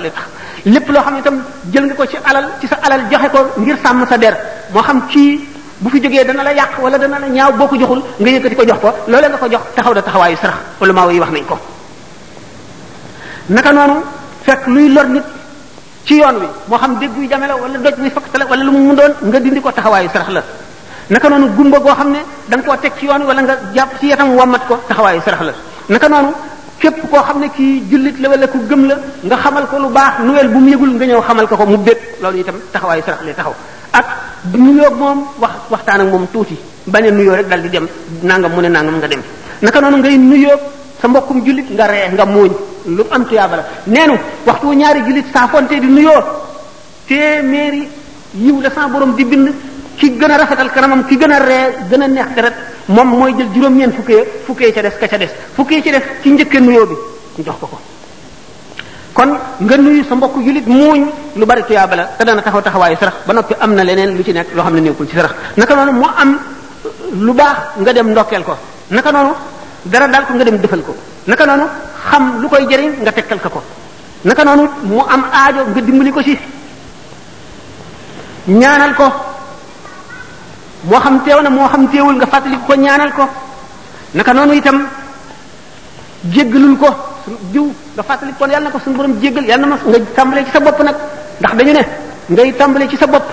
lépp 0.67 0.89
loo 0.91 1.03
xam 1.03 1.15
ne 1.15 1.21
itam 1.21 1.37
jël 1.73 1.95
ko 1.95 2.05
ci 2.07 2.17
alal 2.29 2.47
ci 2.61 2.67
sa 2.67 2.77
alal 2.83 3.03
joxe 3.11 3.29
ko 3.35 3.41
ngir 3.61 3.77
sàmm 3.83 4.03
der 4.21 4.35
moo 4.75 4.83
xam 4.83 4.99
kii 5.07 5.33
bu 5.79 5.89
fi 5.91 6.01
jógee 6.03 6.25
dana 6.25 6.43
la 6.43 6.53
yàq 6.53 6.73
wala 6.83 6.99
dana 6.99 7.19
la 7.21 7.29
ñaaw 7.29 7.53
boo 7.53 7.69
ko 7.69 7.77
joxul 7.79 8.03
nga 8.21 8.31
yëkkati 8.31 8.57
ko 8.57 8.65
jox 8.67 8.79
ko 8.85 8.91
loolee 9.11 9.29
nga 9.31 9.49
jox 9.53 9.63
taxaw 9.77 9.95
da 9.95 10.03
taxawaayu 10.03 10.37
sarax 10.43 10.57
wala 10.81 10.93
maa 10.93 11.13
yi 11.13 11.21
wax 11.21 11.31
nañ 11.33 11.45
ko 11.47 11.57
naka 13.51 13.73
noonu 13.73 13.97
fekk 14.47 14.63
luy 14.75 14.89
lor 14.91 15.07
nit 15.15 15.25
ci 16.05 16.15
yoon 16.21 16.35
wi 16.43 16.49
moo 16.69 16.79
xam 16.79 16.99
dégg 16.99 17.15
yu 17.17 17.29
jame 17.31 17.47
la 17.47 17.55
wala 17.55 17.79
doj 17.79 17.95
buy 18.03 18.11
fakk 18.11 18.35
la 18.41 18.45
wala 18.51 18.63
lu 18.65 18.71
mu 18.73 18.79
mun 18.87 18.97
doon 18.97 19.13
nga 19.29 19.39
dindi 19.39 19.61
ko 19.63 19.71
taxawaayu 19.71 20.11
sarax 20.15 20.31
la 20.39 20.43
naka 21.11 21.29
noonu 21.29 21.49
gumba 21.57 21.79
koo 21.81 21.95
xam 21.95 22.11
ne 22.13 22.21
da 22.49 22.57
koo 22.63 22.77
teg 22.77 22.93
ci 22.99 23.07
yoon 23.07 23.23
wala 23.27 23.43
nga 23.43 23.59
jàpp 23.75 23.99
ci 24.01 24.07
yatam 24.09 24.37
wammat 24.37 24.67
ko 24.69 24.79
taxawaayu 24.89 25.21
sarax 25.25 25.41
la 25.43 25.53
naka 25.89 26.09
noonu 26.09 26.31
képp 26.79 27.11
koo 27.11 27.21
xam 27.23 27.41
ne 27.41 27.49
kii 27.49 27.83
jullit 27.91 28.17
la 28.21 28.29
wala 28.29 28.47
ku 28.47 28.59
gëm 28.69 28.87
la 28.87 28.97
nga 29.23 29.37
xamal 29.37 29.67
ko 29.67 29.79
lu 29.79 29.89
baax 29.91 30.21
nuwel 30.21 30.49
bu 30.49 30.59
mu 30.61 30.69
yëgul 30.71 30.91
nga 30.95 31.05
ñëw 31.07 31.23
xamal 31.23 31.47
ko 31.49 31.57
ko 31.57 31.67
mu 31.67 31.77
bét 31.79 31.99
loolu 32.23 32.39
itam 32.39 32.57
taxawaayu 32.73 33.03
sarax 33.05 33.21
la 33.27 33.33
taxaw 33.35 33.55
ak 33.93 34.07
nuyoo 34.55 34.91
moom 34.95 35.19
wax 35.41 35.53
waxtaan 35.71 36.01
ak 36.03 36.09
moom 36.09 36.27
tuuti 36.33 36.57
bañ 36.87 37.07
a 37.07 37.11
nuyoo 37.11 37.35
rek 37.35 37.49
dal 37.49 37.61
di 37.63 37.69
dem 37.69 37.87
nangam 38.23 38.53
mu 38.53 38.61
ne 38.61 38.69
nangam 38.69 38.97
nga 38.99 39.07
dem 39.09 39.23
naka 39.61 39.81
noonu 39.81 39.97
ngay 39.99 40.19
nuyoo 40.19 40.57
sa 41.01 41.09
mbokkum 41.09 41.43
jullit 41.45 41.69
nga 41.75 41.87
ree 41.87 42.09
nga 42.13 42.25
muuñ 42.25 42.51
lu 42.87 43.03
am 43.11 43.25
tuyaaba 43.25 43.57
neenu 43.87 44.15
waxtu 44.47 44.73
ñaari 44.75 45.01
jullit 45.07 45.25
saafonte 45.35 45.75
di 45.81 45.87
nuyoo 45.89 46.23
téeméeri 47.09 47.89
yiw 48.35 48.61
la 48.63 48.71
sa 48.71 48.87
borom 48.89 49.15
di 49.15 49.25
bind 49.25 49.51
ki 50.03 50.19
gën 50.19 50.31
a 50.33 50.37
rafetal 50.39 50.71
kanamam 50.75 51.05
ki 51.07 51.17
gën 51.17 51.31
a 51.31 51.39
ree 51.39 51.63
gën 51.91 52.03
a 52.03 52.07
neex 52.09 52.29
deret 52.35 52.55
moom 52.89 53.07
mooy 53.19 53.33
jël 53.39 53.47
juróom-ñeent 53.55 53.95
fukki 53.95 54.17
fukki 54.47 54.73
ca 54.73 54.83
des 54.83 54.95
ka 55.01 55.07
ca 55.07 55.17
des 55.17 55.29
fukki 55.55 55.81
ci 55.83 55.91
des 55.93 56.03
ci 56.23 56.29
njëkke 56.33 56.59
nuyoo 56.61 56.87
bi 56.87 57.43
jox 57.45 57.55
ko 57.61 57.67
ko 57.69 57.79
kon 59.13 59.29
nga 59.61 59.77
nuyu 59.77 60.05
sa 60.05 60.15
mbokk 60.17 60.35
julit 60.45 60.67
muuñ 60.67 61.07
lu 61.37 61.45
bari 61.47 61.63
tuyaaba 61.65 61.95
la 61.95 62.05
te 62.19 62.25
dana 62.25 62.43
taxaw 62.43 62.63
taxawaayu 62.63 62.97
sarax 62.97 63.15
ba 63.25 63.33
noppi 63.33 63.55
am 63.61 63.75
na 63.75 63.85
leneen 63.85 64.17
lu 64.17 64.25
ci 64.25 64.33
nekk 64.33 64.49
loo 64.55 64.65
xam 64.65 64.75
ne 64.75 64.81
nekkul 64.81 65.07
ci 65.09 65.15
sarax 65.15 65.35
naka 65.57 65.75
noonu 65.77 65.93
moo 65.93 66.09
am 66.19 66.39
baax 67.37 67.57
nga 67.79 67.93
dem 67.93 68.09
ndokkeel 68.11 68.43
ko 68.43 68.57
naka 68.91 69.11
noonu 69.13 69.33
dara 69.85 70.09
daal 70.09 70.27
ko 70.27 70.33
nga 70.35 70.45
dem 70.45 70.57
defal 70.57 70.83
ko 70.83 70.97
naka 71.27 71.47
noonu 71.47 71.65
xam 72.11 72.41
lu 72.41 72.49
koy 72.49 72.67
jëriñ 72.69 72.91
nga 73.03 73.13
tekkal 73.13 73.39
ko 73.41 73.63
naka 74.25 74.43
noonu 74.45 74.69
mu 74.83 74.99
am 75.09 75.25
aajo 75.33 75.63
nga 75.71 75.81
dimbali 75.81 76.11
ko 76.11 76.23
ci 76.23 76.37
ñaanal 78.49 78.95
ko 78.97 79.05
moo 80.85 81.01
xam 81.01 81.19
teew 81.25 81.39
na 81.43 81.51
moo 81.51 81.69
xam 81.69 81.87
teewul 81.87 82.17
nga 82.19 82.27
fàttali 82.33 82.57
ko 82.69 82.75
ñaanal 82.75 83.11
ko 83.17 83.25
naka 84.15 84.33
noonu 84.35 84.53
itam 84.55 84.87
jéggalul 86.35 86.77
ko 86.81 86.91
su 87.25 87.31
jiw 87.53 87.67
nga 87.95 88.03
fàttali 88.09 88.33
ko 88.39 88.45
yàlla 88.47 88.65
na 88.65 88.71
ko 88.75 88.79
suñu 88.85 88.97
borom 88.97 89.15
jéggal 89.23 89.45
yàlla 89.49 89.67
na 89.67 89.75
ma 89.75 89.79
nga 89.85 89.99
tàmbalee 90.17 90.45
ci 90.45 90.51
sa 90.53 90.61
bopp 90.61 90.81
nag 90.83 90.97
ndax 91.41 91.53
dañu 91.59 91.73
ne 91.73 91.83
ngay 92.31 92.53
tàmbalee 92.59 92.89
ci 92.91 92.97
sa 92.97 93.07
bopp 93.07 93.25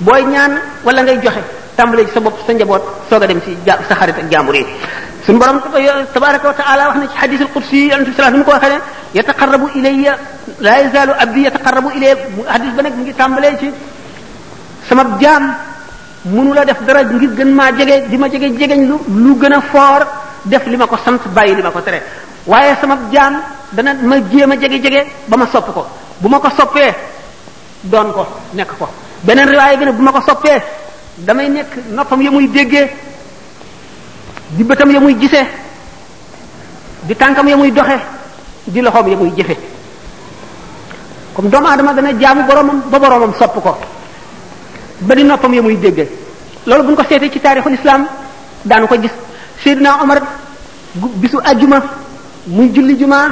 booy 0.00 0.22
ñaan 0.22 0.52
wala 0.84 1.02
ngay 1.02 1.18
joxe 1.22 1.40
tàmbalee 1.76 2.06
ci 2.06 2.12
sa 2.14 2.20
bopp 2.20 2.36
sa 2.46 2.52
njaboot 2.52 2.82
soog 3.10 3.22
a 3.22 3.26
dem 3.26 3.40
si 3.44 3.52
ja 3.66 3.78
sa 3.88 3.94
xarit 3.94 4.16
ak 4.20 4.26
jaambur 4.32 4.54
yi 4.54 4.64
suñu 5.26 5.38
borom 5.38 5.58
tabaraka 6.14 6.48
wa 6.48 6.54
taala 6.54 6.88
wax 6.88 6.96
na 6.98 7.06
ci 7.12 7.16
xadis 7.20 7.40
al 7.40 7.48
qudsi 7.54 7.76
yi 7.76 7.88
yonente 7.90 8.10
bi 8.10 8.16
sallallahu 8.16 8.42
alayhi 8.42 8.42
wasallam 8.42 8.44
ko 8.44 8.52
waxee 8.52 8.70
ne 8.70 9.18
yataqarrabu 9.18 9.66
ilayya 9.78 10.12
la 10.60 10.70
yazalu 10.82 11.12
abdi 11.18 11.40
yataqarrabu 11.46 11.90
ba 12.76 12.82
nag 12.82 12.94
mu 12.96 13.02
ngi 13.02 13.14
tàmbalee 13.14 13.56
ci 13.60 13.68
sama 14.88 15.04
jaam 15.20 15.44
mënu 16.26 16.52
la 16.52 16.64
def 16.64 16.82
dara 16.84 17.04
ngir 17.04 17.34
gën 17.36 17.48
maa 17.54 17.72
jege 17.72 18.08
di 18.08 18.16
ma 18.16 18.28
jege 18.28 18.50
jegeñ 18.58 18.86
lu 18.88 18.96
lu 19.22 19.34
gën 19.38 19.52
a 19.52 19.60
foor 19.60 20.06
def 20.42 20.66
li 20.66 20.76
ma 20.76 20.86
ko 20.86 20.96
sant 20.96 21.20
bàyyi 21.32 21.54
li 21.54 21.62
ma 21.62 21.70
ko 21.70 21.80
tere 21.80 22.02
waaye 22.46 22.74
sama 22.80 22.98
jaan 23.12 23.34
dana 23.72 23.94
ma 23.94 24.16
jéem 24.30 24.50
a 24.52 24.56
jege 24.56 24.80
jege 24.82 25.06
ba 25.28 25.36
ma 25.36 25.46
sopp 25.46 25.72
ko 25.72 25.86
bu 26.18 26.28
ma 26.28 26.38
ko 26.40 26.48
soppee 26.50 26.94
doon 27.82 28.12
ko 28.12 28.26
nekk 28.54 28.70
ko 28.78 28.88
beneen 29.22 29.48
riwaay 29.48 29.76
bi 29.76 29.84
ne 29.84 29.92
bu 29.92 30.02
ma 30.02 30.12
ko 30.12 30.20
soppee 30.20 30.62
damay 31.18 31.48
nekk 31.48 31.70
noppam 31.90 32.20
ya 32.22 32.30
muy 32.30 32.46
déggee 32.48 32.90
di 34.48 34.64
bëtam 34.64 34.90
ya 34.90 35.00
muy 35.00 35.14
gisee 35.20 35.46
di 37.02 37.14
tànkam 37.14 37.48
ya 37.48 37.56
muy 37.56 37.70
doxe 37.70 37.98
di 38.64 38.80
loxoom 38.80 39.08
ya 39.08 39.16
muy 39.16 39.30
jëfe 39.36 39.56
comme 41.34 41.50
doomu 41.50 41.66
aadama 41.68 41.92
dana 41.92 42.10
jaamu 42.20 42.42
boromam 42.48 42.82
ba 42.90 42.98
boromam 42.98 43.32
sopp 43.34 43.62
ko 43.62 43.78
ba 45.02 45.12
di 45.14 45.24
noppam 45.26 45.52
ya 45.52 45.60
muy 45.62 45.76
dégge 45.76 46.08
loolu 46.66 46.82
bu 46.84 46.90
ñu 46.92 46.96
ko 46.96 47.02
seetee 47.08 47.28
ci 47.30 47.40
taarixul 47.40 47.72
islam 47.74 48.06
daanu 48.64 48.86
ko 48.86 48.96
gis 48.98 49.10
Seydina 49.62 49.98
Omar 50.02 50.20
bisu 51.16 51.38
ajjuma 51.44 51.80
muy 52.46 52.68
julli 52.72 52.96
juma 52.98 53.28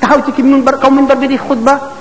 taxaw 0.00 0.22
ci 0.24 0.32
ki 0.32 0.42
minbar 0.42 0.78
mu 0.90 0.96
minbar 1.02 1.16
bi 1.18 1.26
di 1.28 1.36
xutba 1.38 1.92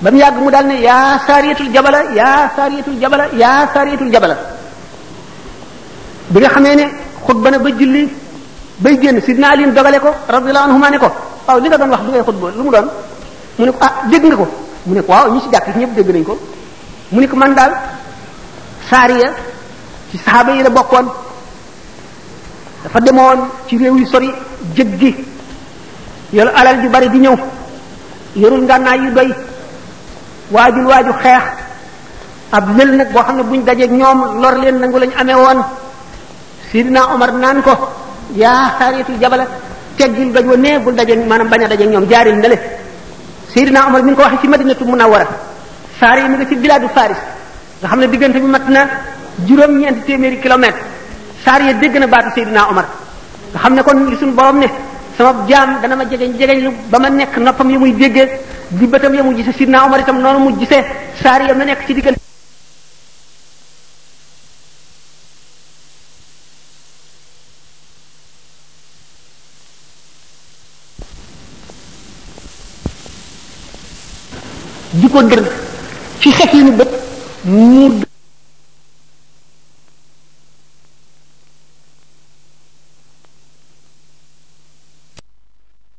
ba 0.00 0.10
mu 0.10 0.16
yàgg 0.18 0.38
mu 0.42 0.50
daal 0.50 0.66
ne 0.66 0.80
yaa 0.80 1.18
saariyatul 1.26 1.70
jabala 1.72 2.10
yaa 2.12 2.50
saariyatul 2.56 4.10
jabala 4.12 4.36
bi 6.28 6.40
nga 6.40 6.48
xamee 6.48 6.74
ne 6.74 6.84
xutba 7.26 7.50
na 7.50 7.58
ba 7.58 7.70
julli 7.70 8.08
bay 8.78 8.98
génn 9.00 9.20
Seydina 9.22 9.50
Ali 9.52 9.70
dogale 9.70 10.00
ko 10.00 10.10
radiyallahu 10.28 10.70
anhuma 10.70 10.90
ne 10.90 10.98
ko 10.98 11.08
waaw 11.46 11.58
li 11.60 11.68
nga 11.68 11.78
doon 11.78 11.90
wax 11.90 12.00
bi 12.02 12.10
ngay 12.10 12.22
xutba 12.26 12.48
lu 12.50 12.62
mu 12.64 12.70
doon 12.70 12.86
mu 13.58 13.64
ne 13.66 13.70
ko 13.70 13.76
ah 13.80 13.94
dégg 14.10 14.24
nga 14.26 14.36
ko 14.36 14.46
mu 14.86 14.94
ne 14.94 15.02
ko 15.02 15.12
waaw 15.12 15.32
ñi 15.34 15.40
dégg 15.96 16.08
nañ 16.14 16.24
ko 16.24 16.38
mu 17.10 17.20
ne 17.20 17.26
ko 17.28 17.36
man 17.36 17.54
daal 17.54 17.72
sariya 18.90 19.32
ci 20.12 20.16
sahaba 20.20 20.52
yi 20.56 20.62
la 20.62 20.70
bokkon 20.70 21.06
dafa 22.84 23.00
demoon 23.00 23.38
ci 23.66 23.78
rew 23.78 23.96
yi 23.96 24.06
sori 24.06 24.28
jëggi 24.76 25.16
yel 26.32 26.48
alal 26.48 26.80
ju 26.82 26.88
bari 26.90 27.08
di 27.08 27.18
ñew 27.18 27.36
yorul 28.36 28.62
ngànnaay 28.66 28.98
yu 29.00 29.10
doy 29.12 29.30
waju 30.50 30.82
waju 30.88 31.12
xex 31.22 31.42
ab 32.52 32.68
mel 32.76 32.90
nak 32.96 33.10
bo 33.12 33.20
xamne 33.22 33.42
ne 33.42 33.48
buñ 33.48 33.64
dajeeg 33.64 33.90
ñom 33.92 34.40
lor 34.40 34.54
leen 34.58 34.78
nangul 34.80 35.00
lañ 35.00 35.12
amé 35.20 35.34
won 35.34 35.60
sidina 36.70 37.14
omar 37.14 37.32
nan 37.32 37.62
ko 37.62 37.72
ya 38.36 38.76
saariyatul 38.78 39.18
jabala 39.20 39.46
teggil 39.96 40.32
doj 40.32 40.44
wa 40.44 40.56
nee 40.56 40.78
bul 40.78 40.94
manam 41.26 41.48
baña 41.48 41.64
bañ 41.64 41.64
a 41.64 41.68
dajeeg 41.68 41.90
ñoom 41.90 42.06
sidina 43.54 43.86
omar 43.86 44.02
mi 44.02 44.14
ko 44.14 44.22
waxe 44.22 44.36
ci 44.42 44.48
madinatu 44.48 44.84
munawara 44.84 45.26
sari 45.98 46.28
mi 46.28 46.36
ngi 46.36 46.46
ci 46.48 46.56
biladu 46.56 46.88
faris 46.88 47.18
nga 47.80 47.88
xam 47.88 47.98
ne 48.00 48.08
diggante 48.08 48.38
bi 48.38 48.46
mat 48.46 48.68
na 48.68 48.82
juróom-ñeenti 49.46 50.02
téeméeri 50.06 50.38
kilomètre 50.40 50.78
saar 51.44 51.60
ya 51.62 51.98
na 52.00 52.06
baatu 52.06 52.28
Seydina 52.34 52.68
Omar 52.70 52.86
nga 53.52 53.58
xam 53.60 53.74
ne 53.74 53.82
ko 53.82 53.92
li 53.92 54.16
suñu 54.20 54.32
borom 54.32 54.58
ne 54.58 54.68
sama 55.16 55.44
jaam 55.48 55.80
dana 55.82 55.96
ma 55.96 56.04
jegeñ 56.10 56.34
jegeñ 56.38 56.72
ba 56.90 56.98
ma 56.98 57.08
nekk 57.10 57.36
noppam 57.38 57.70
ya 57.70 57.78
muy 57.78 57.92
déggee 57.92 58.30
di 58.68 58.86
bëtam 58.86 59.14
ya 59.14 59.22
mu 59.22 59.32
gisee 59.34 59.52
Seydina 59.52 59.84
Omar 59.86 60.00
itam 60.00 60.20
noonu 60.20 60.38
mu 60.50 60.56
gisee 60.58 60.84
saar 61.22 61.42
ya 61.46 61.54
ma 61.54 61.64
nekk 61.64 61.86
ci 61.86 61.94
diggante 61.94 62.20
di 74.94 75.10
ko 75.10 75.22
dër 75.22 75.42
ci 76.20 76.28
xef 76.36 76.52
yi 76.52 76.62
nu 76.64 76.72
bët 76.78 77.03
муд 77.44 78.13